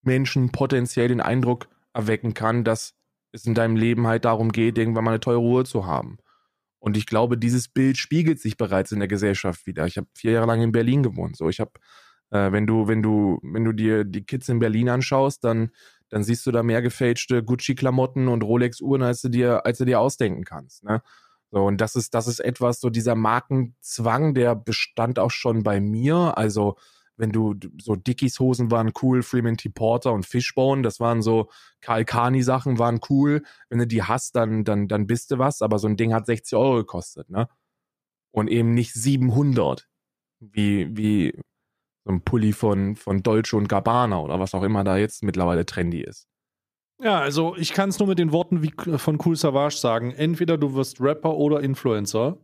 [0.01, 2.93] Menschen potenziell den Eindruck erwecken kann, dass
[3.31, 6.17] es in deinem Leben halt darum geht, irgendwann mal eine teure Ruhe zu haben.
[6.79, 9.88] Und ich glaube, dieses Bild spiegelt sich bereits in der Gesellschaft wieder.
[9.88, 11.38] Ich habe vier Jahre lang in Berlin gewohnt.
[11.38, 11.71] So, ich habe
[12.34, 15.69] äh, wenn du, wenn du, wenn du dir die Kids in Berlin anschaust, dann,
[16.09, 19.99] dann siehst du da mehr gefälschte Gucci-Klamotten und Rolex-Uhren, als du dir, als du dir
[19.99, 20.84] ausdenken kannst.
[20.84, 21.03] Ne?
[21.51, 25.79] So, und das ist, das ist etwas, so dieser Markenzwang, der bestand auch schon bei
[25.79, 26.36] mir.
[26.36, 26.75] Also,
[27.17, 29.69] wenn du, so Dickies Hosen waren cool, Freeman T.
[29.69, 33.43] Porter und Fishbone, das waren so Karl Kani Sachen waren cool.
[33.69, 35.61] Wenn du die hast, dann, dann, dann bist du was.
[35.61, 37.47] Aber so ein Ding hat 60 Euro gekostet, ne?
[38.31, 39.88] Und eben nicht 700.
[40.39, 41.39] Wie, wie,
[42.06, 45.66] so ein Pulli von, von Dolce und Gabbana oder was auch immer da jetzt mittlerweile
[45.66, 46.28] trendy ist.
[47.01, 50.12] Ja, also ich kann es nur mit den Worten wie von Cool Savage sagen.
[50.12, 52.38] Entweder du wirst Rapper oder Influencer.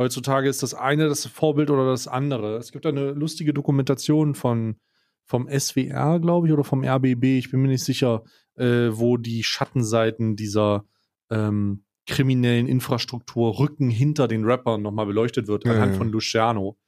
[0.00, 2.56] Heutzutage ist das eine das Vorbild oder das andere.
[2.56, 4.76] Es gibt eine lustige Dokumentation von
[5.24, 9.42] vom SWR, glaube ich, oder vom RBB, ich bin mir nicht sicher, äh, wo die
[9.42, 10.86] Schattenseiten dieser
[11.30, 15.98] ähm, kriminellen Infrastruktur Rücken hinter den Rappern nochmal beleuchtet wird, ja, anhand ja.
[15.98, 16.78] von Luciano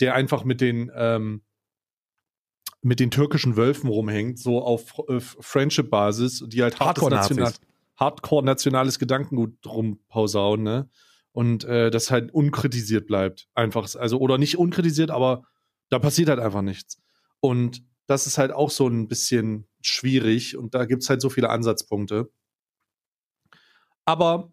[0.00, 1.42] der einfach mit den ähm,
[2.82, 7.52] mit den türkischen Wölfen rumhängt, so auf äh, Friendship-Basis, die halt Hardcore-national,
[7.96, 10.88] Hardcore-nationales Gedankengut rumpausauen, ne?
[11.32, 13.48] Und äh, das halt unkritisiert bleibt.
[13.54, 15.44] Einfach, also, oder nicht unkritisiert, aber
[15.90, 16.98] da passiert halt einfach nichts.
[17.40, 21.30] Und das ist halt auch so ein bisschen schwierig und da gibt es halt so
[21.30, 22.30] viele Ansatzpunkte.
[24.04, 24.52] Aber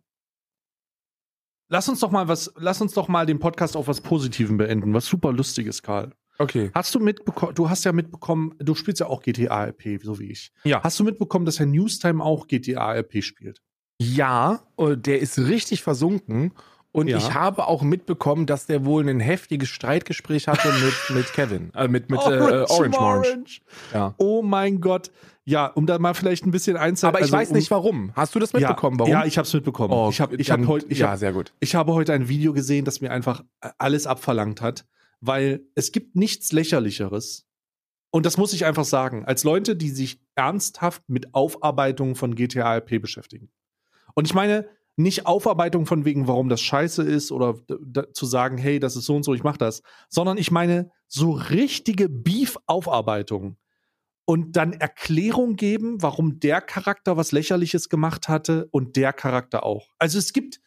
[1.69, 4.93] lass uns doch mal was, lass uns doch mal den Podcast auf was Positivem beenden,
[4.93, 6.11] was super lustiges, Karl.
[6.39, 6.69] Okay.
[6.73, 10.31] Hast du mitbekommen, du hast ja mitbekommen, du spielst ja auch GTA RP, so wie
[10.31, 10.51] ich.
[10.63, 10.83] Ja.
[10.83, 13.61] Hast du mitbekommen, dass Herr Newstime auch GTA RP spielt?
[13.99, 16.53] Ja, äh, der ist richtig versunken.
[16.91, 17.17] Und Ja.
[17.17, 21.71] ich habe auch mitbekommen, dass der wohl ein heftiges Streitgespräch hatte mit, mit Kevin.
[21.75, 23.61] Äh, mit mit äh, Orange Orange.
[23.93, 24.15] Ja.
[24.17, 25.11] Oh mein Gott.
[25.49, 27.15] Ja, um da mal vielleicht ein bisschen einzuhalten.
[27.15, 28.11] Aber ich weiß nicht warum.
[28.15, 28.99] Hast du das mitbekommen?
[28.99, 29.09] Warum?
[29.09, 29.93] Ja, ich habe es mitbekommen.
[29.93, 31.53] Oh, ich habe ich dann- hab heute ich ja, hab, sehr gut.
[31.61, 34.85] ich habe heute ein Video gesehen, das mir einfach äh, alles abverlangt hat,
[35.21, 37.47] weil es gibt nichts lächerlicheres.
[38.09, 42.75] Und das muss ich einfach sagen, als Leute, die sich ernsthaft mit Aufarbeitung von GTA
[42.75, 43.49] RP beschäftigen.
[44.15, 44.67] Und ich meine
[44.97, 47.55] nicht Aufarbeitung von wegen, warum das scheiße ist oder
[48.11, 51.31] zu sagen, hey, das ist so und so, ich mach das, sondern ich meine so
[51.31, 53.55] richtige Beef-Aufarbeitung
[54.29, 59.93] und dann Erklärung geben, warum der Charakter was Lächerliches gemacht hatte und der Charakter auch.
[59.99, 60.59] Also es gibt,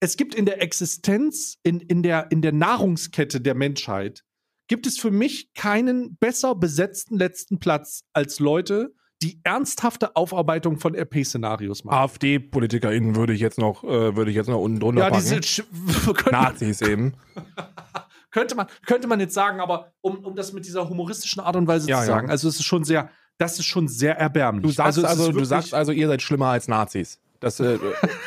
[0.00, 4.24] es gibt in der Existenz, in, in, der, in der Nahrungskette der Menschheit,
[4.66, 8.92] gibt es für mich keinen besser besetzten letzten Platz als Leute,
[9.22, 11.96] die ernsthafte Aufarbeitung von RP-Szenarios machen.
[11.96, 15.40] AfD-PolitikerInnen würde ich jetzt noch, äh, würde ich jetzt noch unten drunter ja, packen.
[15.40, 15.64] diese
[16.32, 17.14] Nazis eben.
[18.34, 21.68] könnte, man, könnte man jetzt sagen, aber um, um das mit dieser humoristischen Art und
[21.68, 22.06] Weise Ja, zu ja.
[22.06, 23.08] sagen, also es ist schon sehr,
[23.38, 24.64] das ist schon sehr erbärmlich.
[24.64, 27.20] Du sagst also, ist du sagst also, ihr seid schlimmer als Nazis.
[27.38, 27.78] Das, äh,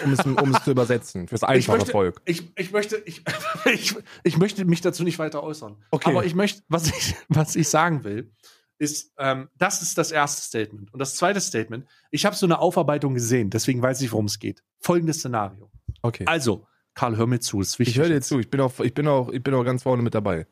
[0.06, 1.28] um, es, um es zu übersetzen.
[1.28, 2.22] Fürs ich einfache möchte, Volk.
[2.26, 3.24] Ich, ich, möchte, ich,
[3.66, 5.76] ich, ich möchte mich dazu nicht weiter äußern.
[5.92, 6.10] Okay.
[6.10, 8.32] Aber ich möchte, was ich, was ich sagen will,
[8.78, 10.94] ist, ähm, das ist das erste Statement.
[10.94, 14.40] Und das zweite Statement, ich habe so eine Aufarbeitung gesehen, deswegen weiß ich, worum es
[14.40, 14.64] geht.
[14.80, 15.70] Folgendes Szenario.
[16.02, 16.24] Okay.
[16.28, 16.68] Also,
[16.98, 17.96] Karl, hör mir zu, ist wichtig.
[17.96, 18.40] Ich höre dir zu.
[18.40, 20.48] Ich bin auch, ich bin auch, ich bin auch ganz vorne mit dabei.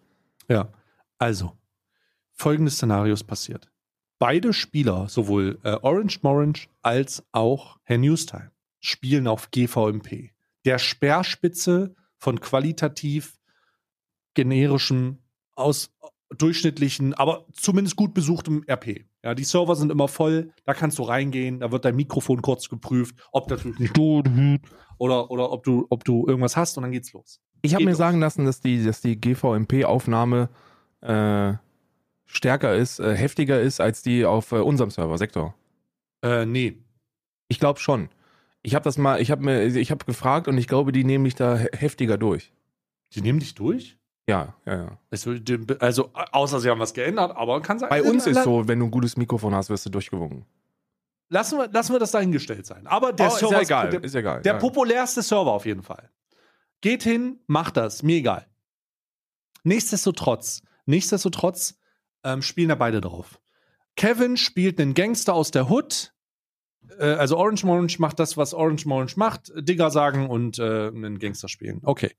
[0.48, 0.72] Ja.
[1.18, 1.58] Also,
[2.34, 3.72] folgendes Szenario ist passiert.
[4.20, 10.34] Beide Spieler, sowohl äh, Orange Morange als auch Herr Newstime, spielen auf GVMP.
[10.66, 13.40] Der Speerspitze von qualitativ
[14.36, 15.18] generischem,
[15.56, 15.96] aus
[16.30, 19.06] durchschnittlichen, aber zumindest gut besuchtem RP.
[19.26, 22.70] Ja, die Server sind immer voll, da kannst du reingehen, da wird dein Mikrofon kurz
[22.70, 23.98] geprüft, ob das nicht
[25.00, 27.42] oder, oder ob du, ob du irgendwas hast und dann geht's los.
[27.64, 27.98] Ich habe Geht mir los.
[27.98, 30.50] sagen lassen, dass die, dass die GVMP-Aufnahme
[31.02, 31.54] äh,
[32.26, 35.56] stärker ist, äh, heftiger ist als die auf äh, unserem Server, Sektor.
[36.24, 36.78] Äh, nee.
[37.48, 38.10] Ich glaube schon.
[38.62, 41.24] Ich habe das mal, ich habe mir, ich habe gefragt und ich glaube, die nehmen
[41.24, 42.54] mich da he- heftiger durch.
[43.16, 43.98] Die nehmen dich durch?
[44.28, 44.98] Ja, ja, ja.
[45.12, 45.28] Es
[45.80, 47.90] Also, außer sie haben was geändert, aber kann sein.
[47.90, 50.46] Bei uns ist so, wenn du ein gutes Mikrofon hast, wirst du durchgewunken.
[51.30, 52.88] Lassen wir, lassen wir das dahingestellt sein.
[52.88, 54.42] Aber der Oh, ist Server ja ist- egal, Der, ist egal.
[54.42, 54.60] der ja.
[54.60, 56.10] populärste Server auf jeden Fall.
[56.82, 58.48] Geht hin, macht das, mir egal.
[59.64, 61.80] Nichtsdestotrotz, nichtsdestotrotz
[62.24, 63.40] ähm, spielen da beide drauf.
[63.96, 66.14] Kevin spielt einen Gangster aus der Hood.
[67.00, 69.52] Äh, also Orange Morange macht das, was Orange Morange macht.
[69.56, 71.80] Digger sagen und äh, einen Gangster spielen.
[71.84, 72.12] Okay.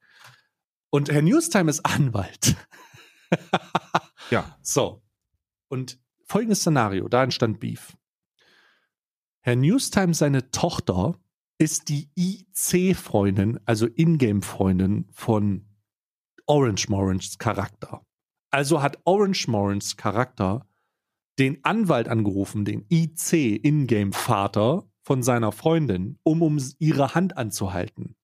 [0.91, 2.57] Und Herr Newstime ist Anwalt.
[4.31, 4.57] Ja.
[4.63, 5.03] So.
[5.69, 7.97] Und folgendes Szenario, da entstand Beef.
[9.41, 11.19] Herr Newstime, seine Tochter,
[11.59, 15.65] ist die IC-Freundin, also Ingame-Freundin von
[16.47, 18.05] Orange Moranges Charakter.
[18.51, 20.67] Also hat Orange Moranges Charakter
[21.39, 28.17] den Anwalt angerufen, den IC Ingame-Vater von seiner Freundin, um um ihre Hand anzuhalten.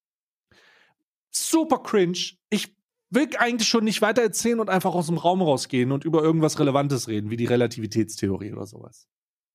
[1.33, 2.18] Super cringe.
[2.51, 2.74] Ich
[3.11, 6.59] will eigentlich schon nicht weiter erzählen und einfach aus dem Raum rausgehen und über irgendwas
[6.59, 9.07] Relevantes reden, wie die Relativitätstheorie oder sowas.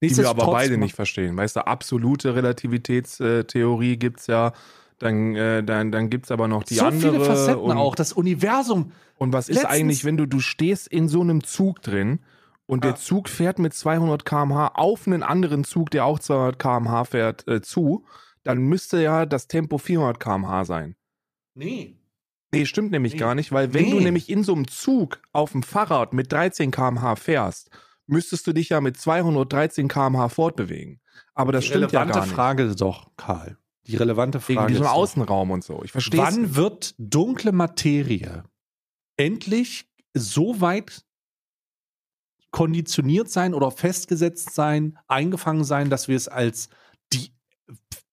[0.04, 1.36] Die wir aber beide ma- nicht verstehen.
[1.38, 4.54] Weißt du, absolute Relativitätstheorie gibt's ja.
[5.00, 7.12] Dann, äh, dann, dann gibt's aber noch die so andere.
[7.14, 7.94] viele Facetten und, auch.
[7.94, 8.92] Das Universum.
[9.20, 12.20] Und was ist Letztens- eigentlich, wenn du, du stehst in so einem Zug drin
[12.66, 12.90] und Ah.
[12.90, 17.48] der Zug fährt mit 200 km/h auf einen anderen Zug, der auch 200 km/h fährt,
[17.48, 18.06] äh, zu,
[18.44, 20.96] dann müsste ja das Tempo 400 km/h sein.
[21.58, 21.98] Nee.
[22.54, 23.20] Nee, stimmt nämlich Nee.
[23.20, 24.06] gar nicht, weil wenn du Nee.
[24.06, 27.70] nämlich in so einem Zug auf dem Fahrrad mit 13 km/h fährst,
[28.06, 31.02] müsstest du dich ja mit 213 km/h fortbewegen.
[31.34, 32.36] Aber das die stimmt ja relevante gar nicht.
[32.36, 33.58] Frage doch, Karl.
[33.88, 35.82] Die relevante Wegen Frage diesem ist doch, Außenraum und so.
[35.84, 38.44] Ich verstehe wann wird dunkle Materie
[39.18, 41.04] endlich so weit
[42.52, 46.70] konditioniert sein oder festgesetzt sein, eingefangen sein, dass wir es als
[47.14, 47.32] die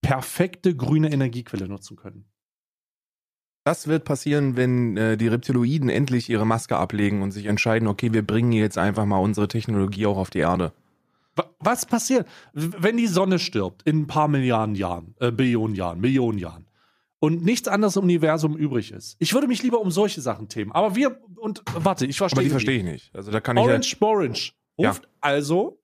[0.00, 2.26] perfekte grüne Energiequelle nutzen können?
[3.64, 8.12] Das wird passieren, wenn äh, die Reptiloiden endlich ihre Maske ablegen und sich entscheiden, okay,
[8.12, 10.72] wir bringen jetzt einfach mal unsere Technologie auch auf die Erde.
[11.34, 15.98] Wa- Was passiert, wenn die Sonne stirbt in ein paar Milliarden Jahren, äh, Billionen Jahren,
[16.00, 16.66] Millionen Jahren
[17.20, 19.16] und nichts anderes im Universum übrig ist?
[19.18, 20.70] Ich würde mich lieber um solche Sachen themen.
[20.72, 22.36] Aber wir, und warte, ich verstehe.
[22.40, 23.14] Aber die verstehe ich nicht.
[23.14, 24.90] Also da kann ich Orange Morange Ja.
[24.90, 25.80] ruft also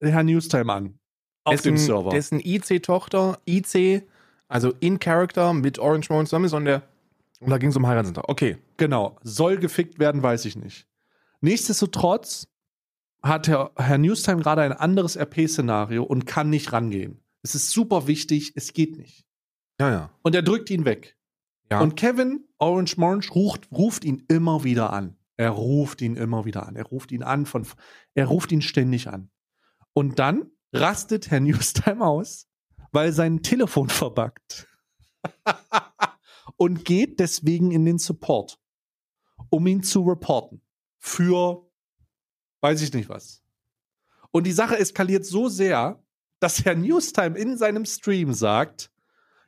[0.00, 0.98] Herrn Newstime an.
[1.44, 2.10] Auf dessen, dem Server.
[2.10, 4.04] Dessen IC-Tochter, IC
[4.48, 6.82] Also in Character mit Orange Mountain zusammen ist und der
[7.40, 8.28] und da ging es um Heiratsantrag.
[8.28, 8.58] Okay.
[8.76, 9.16] Genau.
[9.22, 10.86] Soll gefickt werden, weiß ich nicht.
[11.40, 12.48] Nichtsdestotrotz
[13.22, 17.20] hat Herr, Herr Newstime gerade ein anderes RP-Szenario und kann nicht rangehen.
[17.42, 19.24] Es ist super wichtig, es geht nicht.
[19.80, 20.10] Ja, ja.
[20.22, 21.16] Und er drückt ihn weg.
[21.70, 21.80] Ja.
[21.80, 25.16] Und Kevin Orange Morange ruft, ruft ihn immer wieder an.
[25.36, 26.74] Er ruft ihn immer wieder an.
[26.74, 27.64] Er ruft ihn an von,
[28.14, 29.30] er ruft ihn ständig an.
[29.92, 32.47] Und dann rastet Herr Newstime aus,
[32.92, 34.66] weil sein Telefon verbuggt.
[36.56, 38.58] und geht deswegen in den Support,
[39.50, 40.62] um ihn zu reporten.
[40.98, 41.66] Für
[42.60, 43.42] weiß ich nicht was.
[44.30, 46.02] Und die Sache eskaliert so sehr,
[46.40, 48.90] dass Herr Newstime in seinem Stream sagt,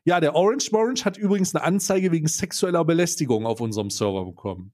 [0.04, 4.72] ja, der Orange Morange hat übrigens eine Anzeige wegen sexueller Belästigung auf unserem Server bekommen.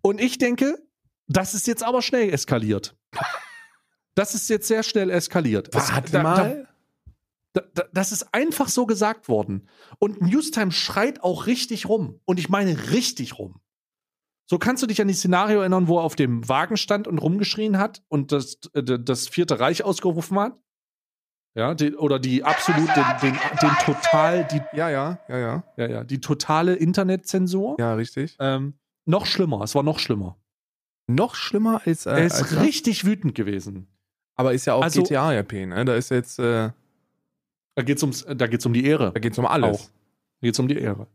[0.00, 0.78] Und ich denke,
[1.26, 2.96] das ist jetzt aber schnell eskaliert.
[4.14, 5.74] Das ist jetzt sehr schnell eskaliert.
[5.74, 6.65] Es- Warte da- mal.
[7.56, 9.66] Da, da, das ist einfach so gesagt worden.
[9.98, 12.20] Und Newstime schreit auch richtig rum.
[12.26, 13.60] Und ich meine richtig rum.
[14.44, 17.16] So kannst du dich an die Szenario erinnern, wo er auf dem Wagen stand und
[17.16, 20.60] rumgeschrien hat und das, äh, das Vierte Reich ausgerufen hat?
[21.54, 25.64] Ja, die, oder die absolut, den, den, den total, die, Ja, ja, ja, ja.
[25.78, 27.76] ja, ja, die totale Internetzensur.
[27.78, 28.36] Ja, richtig.
[28.38, 28.74] Ähm,
[29.06, 30.36] noch schlimmer, es war noch schlimmer.
[31.06, 32.04] Noch schlimmer als.
[32.04, 33.88] Äh, er ist als richtig wütend gewesen.
[34.34, 35.86] Aber ist ja auch Also- GTA-RP, ne?
[35.86, 36.38] Da ist jetzt.
[36.38, 36.70] Äh,
[37.76, 39.12] Da geht's ums, da geht's um die Ehre.
[39.12, 39.76] da geht's um alles.
[39.78, 39.84] Auch.
[40.40, 41.06] Da geht's um die Ehre.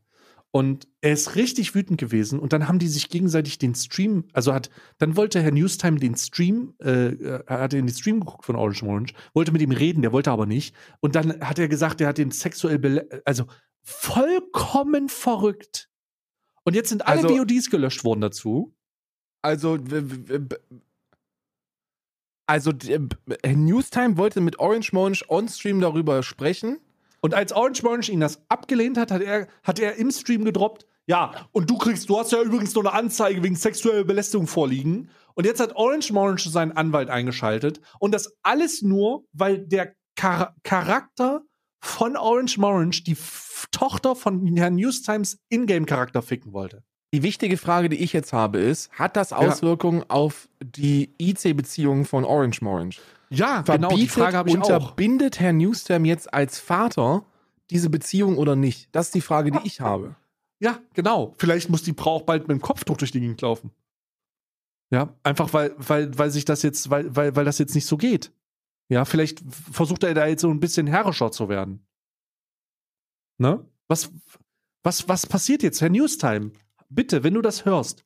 [0.53, 4.53] Und er ist richtig wütend gewesen und dann haben die sich gegenseitig den Stream, also
[4.53, 8.57] hat, dann wollte Herr Newstime den Stream, äh, er hat in den Stream geguckt von
[8.57, 10.75] Orange Orange, wollte mit ihm reden, der wollte aber nicht.
[10.99, 13.45] Und dann hat er gesagt, er hat den sexuell, also
[13.81, 15.89] vollkommen verrückt.
[16.65, 18.75] Und jetzt sind alle Also- VODs gelöscht worden dazu.
[19.41, 19.77] Also,
[22.51, 26.79] also äh, Newstime wollte mit Orange Monch on-stream darüber sprechen.
[27.21, 30.85] Und als Orange Orange ihn das abgelehnt hat, hat er, hat er im Stream gedroppt,
[31.07, 35.09] ja, und du kriegst, du hast ja übrigens noch eine Anzeige wegen sexueller Belästigung vorliegen.
[35.33, 37.81] Und jetzt hat Orange Orange seinen Anwalt eingeschaltet.
[37.99, 41.41] Und das alles nur, weil der Char Charakter
[41.79, 46.83] von Orange Orange die F Tochter von Herrn Newstimes Ingame-Charakter ficken wollte.
[47.13, 52.23] Die wichtige Frage, die ich jetzt habe, ist: Hat das Auswirkungen auf die IC-Beziehungen von
[52.23, 52.95] Orange Morange?
[53.29, 54.69] Ja, genau, die Frage habe ich auch.
[54.69, 57.25] unterbindet Herr Newstime jetzt als Vater
[57.69, 58.89] diese Beziehung oder nicht?
[58.91, 60.15] Das ist die Frage, die ich habe.
[60.59, 61.33] Ja, genau.
[61.37, 63.71] Vielleicht muss die Frau auch bald mit dem Kopftuch durch die Gegend laufen.
[64.91, 67.97] Ja, einfach weil, weil, weil sich das jetzt, weil, weil, weil das jetzt nicht so
[67.97, 68.31] geht.
[68.89, 71.85] Ja, vielleicht versucht er da jetzt so ein bisschen herrischer zu werden.
[73.37, 73.65] Ne?
[73.87, 74.11] Was,
[74.83, 76.51] was, was passiert jetzt, Herr Newstime?
[76.93, 78.03] Bitte, wenn du das hörst,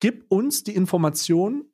[0.00, 1.66] gib uns die Information,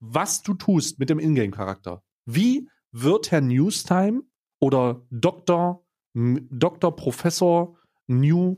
[0.00, 2.02] was du tust mit dem Ingame-Charakter.
[2.26, 4.24] Wie wird Herr Newstime
[4.60, 5.86] oder Dr.
[6.14, 6.96] Dr.
[6.96, 7.78] Professor
[8.08, 8.56] New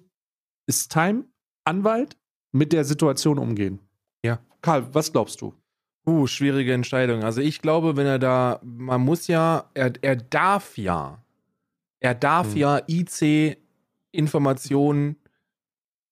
[0.67, 1.27] ist Time
[1.65, 2.17] Anwalt
[2.53, 3.81] mit der Situation umgehen?
[4.25, 4.41] Ja.
[4.63, 5.53] Karl, was glaubst du?
[6.07, 7.23] Uh, schwierige Entscheidung.
[7.23, 11.23] Also ich glaube, wenn er da, man muss ja, er, er darf ja,
[12.01, 12.57] er darf Hm.
[12.57, 15.17] ja IC-Informationen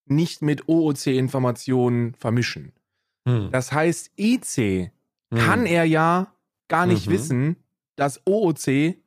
[0.06, 2.72] nicht mit OOC-Informationen vermischen.
[3.50, 4.90] Das heißt, IC
[5.34, 6.32] kann er ja
[6.68, 7.10] gar nicht Mhm.
[7.12, 7.56] wissen,
[7.96, 8.98] dass OOC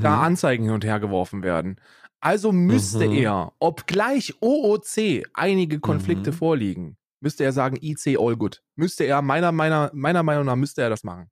[0.00, 1.80] da Anzeigen hin und her geworfen werden.
[2.20, 3.12] Also müsste Mhm.
[3.14, 6.34] er, obgleich OOC einige Konflikte Mhm.
[6.34, 8.62] vorliegen, müsste er sagen, IC all good.
[8.76, 11.30] Müsste er, meiner, meiner, meiner Meinung nach, müsste er das machen.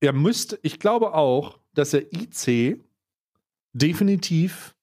[0.00, 2.78] er müsste, ich glaube auch, dass er IC
[3.72, 4.74] definitiv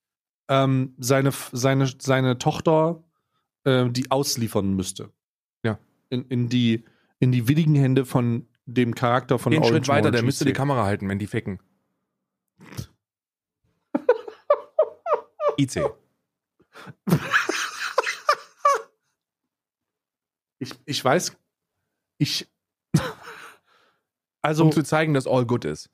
[0.51, 3.01] ähm, seine, seine, seine Tochter
[3.63, 5.13] äh, die ausliefern müsste.
[5.63, 5.79] Ja.
[6.09, 6.83] In, in, die,
[7.19, 10.43] in die willigen Hände von dem Charakter von Den Orange Schritt weiter, der Orange müsste
[10.43, 10.51] die.
[10.51, 11.61] Kamera halten, wenn die ficken.
[15.57, 15.85] IC.
[20.59, 21.35] Ich, ich weiß,
[22.17, 22.47] ich.
[24.41, 25.89] Also, Um zu zeigen, dass all good ist.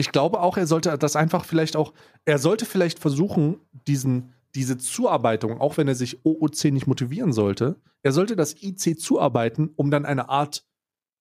[0.00, 1.92] Ich glaube auch, er sollte das einfach vielleicht auch,
[2.24, 7.80] er sollte vielleicht versuchen, diesen, diese Zuarbeitung, auch wenn er sich OOC nicht motivieren sollte,
[8.02, 10.64] er sollte das IC zuarbeiten, um dann eine Art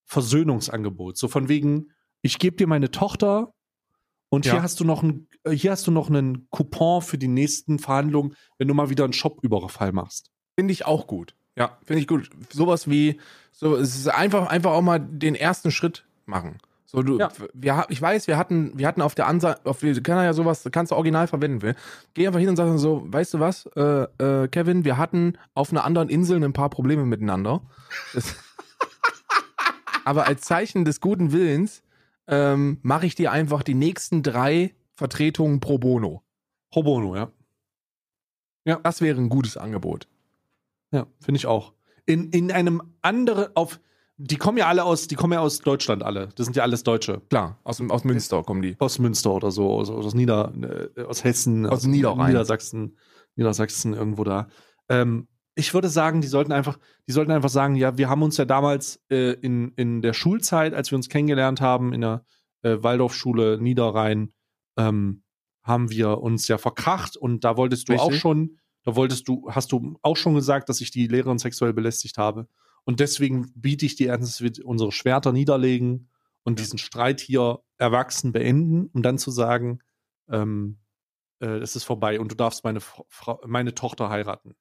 [0.05, 1.17] Versöhnungsangebot.
[1.17, 3.53] So von wegen, ich gebe dir meine Tochter
[4.29, 4.53] und Ja.
[4.53, 7.79] hier hast du noch ein, äh, hier hast du noch einen Coupon für die nächsten
[7.79, 10.31] Verhandlungen, wenn du mal wieder einen Shop-Überfall machst.
[10.57, 11.35] Finde ich auch gut.
[11.55, 12.29] Ja, finde ich gut.
[12.51, 13.19] Sowas wie,
[13.51, 16.57] so, es ist einfach, einfach auch mal den ersten Schritt machen.
[16.91, 17.29] So, du, Ja.
[17.53, 20.91] wir, ich weiß, wir hatten, wir hatten auf der Anseite, auf, kann ja sowas, kannst
[20.91, 21.75] du original verwenden will.
[22.15, 25.71] Geh einfach hin und sag so, weißt du was, äh, äh, Kevin, wir hatten auf
[25.71, 27.61] einer anderen Insel ein paar Probleme miteinander.
[28.15, 28.35] Das,
[30.03, 31.83] aber als Zeichen des guten Willens
[32.25, 36.23] ähm, mache ich dir einfach die nächsten drei Vertretung pro bono.
[36.71, 37.31] Pro bono, ja.
[38.81, 40.07] Das wäre ein gutes Angebot.
[40.89, 41.73] Ja, finde ich auch.
[42.07, 43.79] In, in einem anderen, auf,
[44.21, 46.27] die kommen ja alle aus, die kommen ja aus Deutschland alle.
[46.35, 47.21] Das sind ja alles Deutsche.
[47.29, 48.75] Klar, aus, aus Münster kommen die.
[48.77, 50.51] Aus Münster oder so, aus, aus Nieder,
[50.97, 52.27] äh, aus Hessen, Aus Niederrhein.
[52.27, 52.97] Niedersachsen,
[53.37, 54.49] Niedersachsen irgendwo da.
[54.89, 58.35] Ähm, ich würde sagen, die sollten einfach, die sollten einfach sagen, ja, wir haben uns
[58.35, 62.25] ja damals äh, in, in der Schulzeit, als wir uns kennengelernt haben, in der
[62.61, 64.33] äh, Waldorfschule Niederrhein,
[64.77, 65.23] ähm,
[65.63, 68.21] haben wir uns ja verkracht und da wolltest du auch Richtig.
[68.21, 72.17] schon, da wolltest du, hast du auch schon gesagt, dass ich die Lehrerin sexuell belästigt
[72.17, 72.47] habe.
[72.89, 76.09] Und deswegen biete ich dir an, dass wir unsere Schwerter niederlegen
[76.41, 79.77] und diesen Streit hier erwachsen beenden, um dann zu sagen,
[80.27, 80.79] ähm,
[81.39, 84.55] äh, es ist vorbei und du darfst meine, Fra- Frau, meine Tochter heiraten.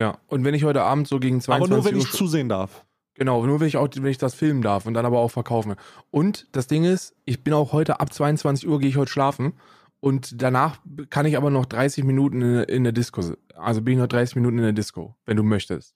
[0.00, 0.16] Ja.
[0.28, 2.86] Und wenn ich heute Abend so gegen 22 Aber nur, wenn Uhr ich zusehen darf.
[3.16, 5.74] Genau, nur wenn ich auch, wenn ich das filmen darf und dann aber auch verkaufen.
[6.10, 9.52] Und das Ding ist, ich bin auch heute ab 22 Uhr gehe ich heute schlafen
[10.00, 10.78] und danach
[11.10, 13.20] kann ich aber noch 30 Minuten in, in der Disco.
[13.54, 15.94] Also bin ich noch 30 Minuten in der Disco, wenn du möchtest.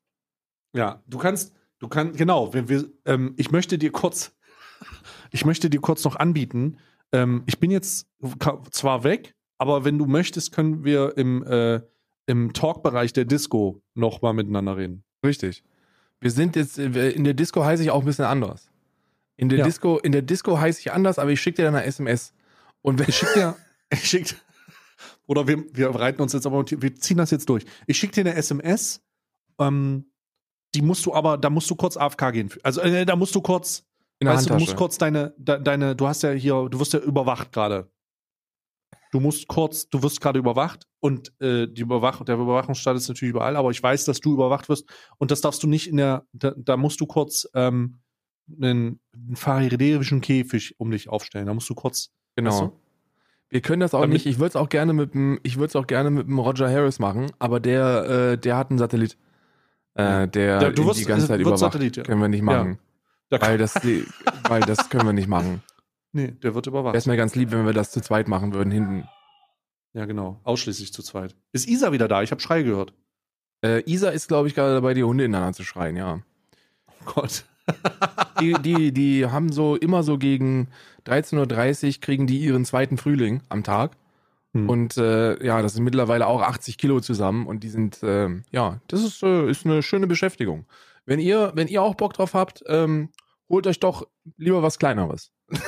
[0.75, 4.37] Ja, du kannst, du kannst, genau, wir, wir, ähm, ich möchte dir kurz,
[5.31, 6.79] ich möchte dir kurz noch anbieten,
[7.13, 8.07] ähm, ich bin jetzt
[8.71, 11.81] zwar weg, aber wenn du möchtest, können wir im, äh,
[12.27, 15.05] im Talkbereich der Disco noch mal miteinander reden.
[15.25, 15.65] Richtig.
[16.21, 18.71] Wir sind jetzt äh, in der Disco heiße ich auch ein bisschen anders.
[19.37, 19.65] In der Ja.
[19.65, 22.35] Disco, in der Disco heiße ich anders, aber ich schicke dir dann eine SMS.
[22.83, 23.57] Und wenn Ich dir,
[23.91, 24.35] ich schick,
[25.27, 27.65] oder wir, wir reiten uns jetzt aber, wir ziehen das jetzt durch.
[27.87, 29.01] Ich schicke dir eine SMS,
[29.61, 30.07] ähm,
[30.75, 32.51] die musst du aber, da musst du kurz AFK gehen.
[32.63, 33.85] Also, äh, da musst du kurz,
[34.19, 36.93] in weißt du, du musst kurz deine, de, deine, du hast ja hier, du wirst
[36.93, 37.91] ja überwacht gerade.
[39.11, 43.31] Du musst kurz, du wirst gerade überwacht und äh, die Überwach der Überwachungsstaat ist natürlich
[43.31, 44.85] überall, aber ich weiß, dass du überwacht wirst
[45.17, 48.01] und das darfst du nicht in der, da, da musst du kurz ähm,
[48.61, 51.47] einen, einen faridäischen Käfig um dich aufstellen.
[51.47, 52.51] Da musst du kurz, Genau.
[52.51, 52.73] Weißt du?
[53.51, 54.27] Wir können das auch Damit- nicht.
[54.27, 56.71] Ich würde es auch gerne mit dem, ich würde es auch gerne mit dem Roger
[56.71, 59.17] Harris machen, aber der, äh, der hat einen Satellit,
[59.99, 61.59] äh, der Ja, du ihn wirst- die ganze Zeit überwacht.
[61.61, 62.03] Satellit, ja.
[62.05, 62.79] Können wir nicht machen,
[63.31, 63.75] da weil das,
[64.49, 65.63] weil das können wir nicht machen.
[66.13, 66.97] nee, der wird Wäre überwacht.
[66.97, 69.09] es mir ganz lieb, wenn wir das zu zweit machen würden hinten.
[69.95, 70.41] Ja, genau.
[70.45, 71.35] Ausschließlich zu zweit.
[71.53, 72.23] Ist Isa wieder da?
[72.23, 72.93] Ich habe Schrei gehört.
[73.65, 75.97] Äh, Isa ist, glaube ich, gerade dabei, die Hunde ineinander zu schreien.
[75.97, 76.21] Ja.
[76.87, 77.45] Oh Gott.
[78.41, 80.69] Die, die, die haben so immer so gegen
[81.07, 83.97] 13:30 Uhr kriegen die ihren zweiten Frühling am Tag.
[84.63, 84.69] Hm.
[84.69, 88.81] Und äh, ja, das sind mittlerweile auch 80 Kilo zusammen und die sind, ähm, ja,
[88.89, 90.67] das ist, äh, ist eine schöne Beschäftigung.
[91.07, 93.11] Wenn ihr, wenn ihr auch Bock drauf habt, ähm,
[93.49, 94.07] holt euch doch
[94.37, 95.33] lieber was Kleineres.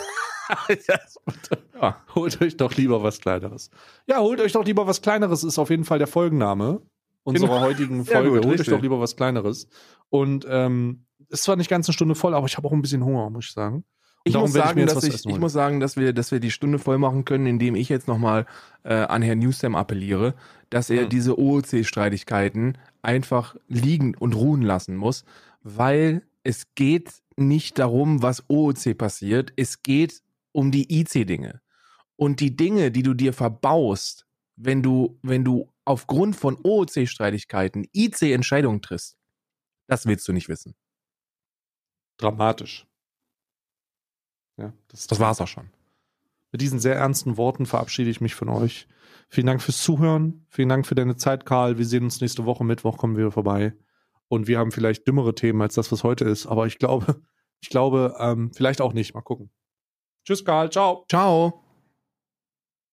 [1.80, 1.96] Ja.
[2.14, 3.70] Holt euch doch lieber was Kleineres.
[4.06, 6.82] Ja, holt euch doch lieber was Kleineres, ist auf jeden Fall der Folgenname
[7.22, 7.60] unserer Genau.
[7.60, 8.30] heutigen Folge.
[8.30, 8.74] gut, holt euch richtig.
[8.74, 9.68] doch lieber was Kleineres.
[10.08, 13.04] Und ähm, ist zwar nicht ganz eine Stunde voll, aber ich habe auch ein bisschen
[13.04, 13.84] Hunger, muss ich sagen.
[14.24, 15.40] Ich muss, sagen, ich, ich holen.
[15.40, 18.46] muss sagen, dass wir, dass wir die Stunde voll machen können, indem ich jetzt nochmal
[18.82, 20.34] äh, an Herrn Newsam appelliere,
[20.68, 21.08] dass er Hm.
[21.08, 25.24] diese OOC-Streitigkeiten einfach liegen und ruhen lassen muss,
[25.62, 31.60] weil es geht nicht darum, was OOC passiert, es geht um die IC-Dinge.
[32.16, 38.82] Und die Dinge, die du dir verbaust, wenn du, wenn du aufgrund von OOC-Streitigkeiten IC-Entscheidungen
[38.82, 39.16] triffst,
[39.86, 40.74] das willst du nicht wissen.
[42.18, 42.86] Dramatisch.
[44.60, 45.70] Ja, das, Das war's auch schon.
[46.52, 48.86] Mit diesen sehr ernsten Worten verabschiede ich mich von euch.
[49.28, 50.44] Vielen Dank fürs Zuhören.
[50.48, 51.78] Vielen Dank für deine Zeit, Karl.
[51.78, 52.64] Wir sehen uns nächste Woche.
[52.64, 53.74] Mittwoch kommen wir vorbei.
[54.28, 56.46] Und wir haben vielleicht dümmere Themen als das, was heute ist.
[56.46, 57.22] Aber ich glaube,
[57.60, 59.14] ich glaube, ähm, vielleicht auch nicht.
[59.14, 59.50] Mal gucken.
[60.24, 60.70] Tschüss, Karl.
[60.70, 61.04] Ciao.
[61.08, 61.69] Ciao!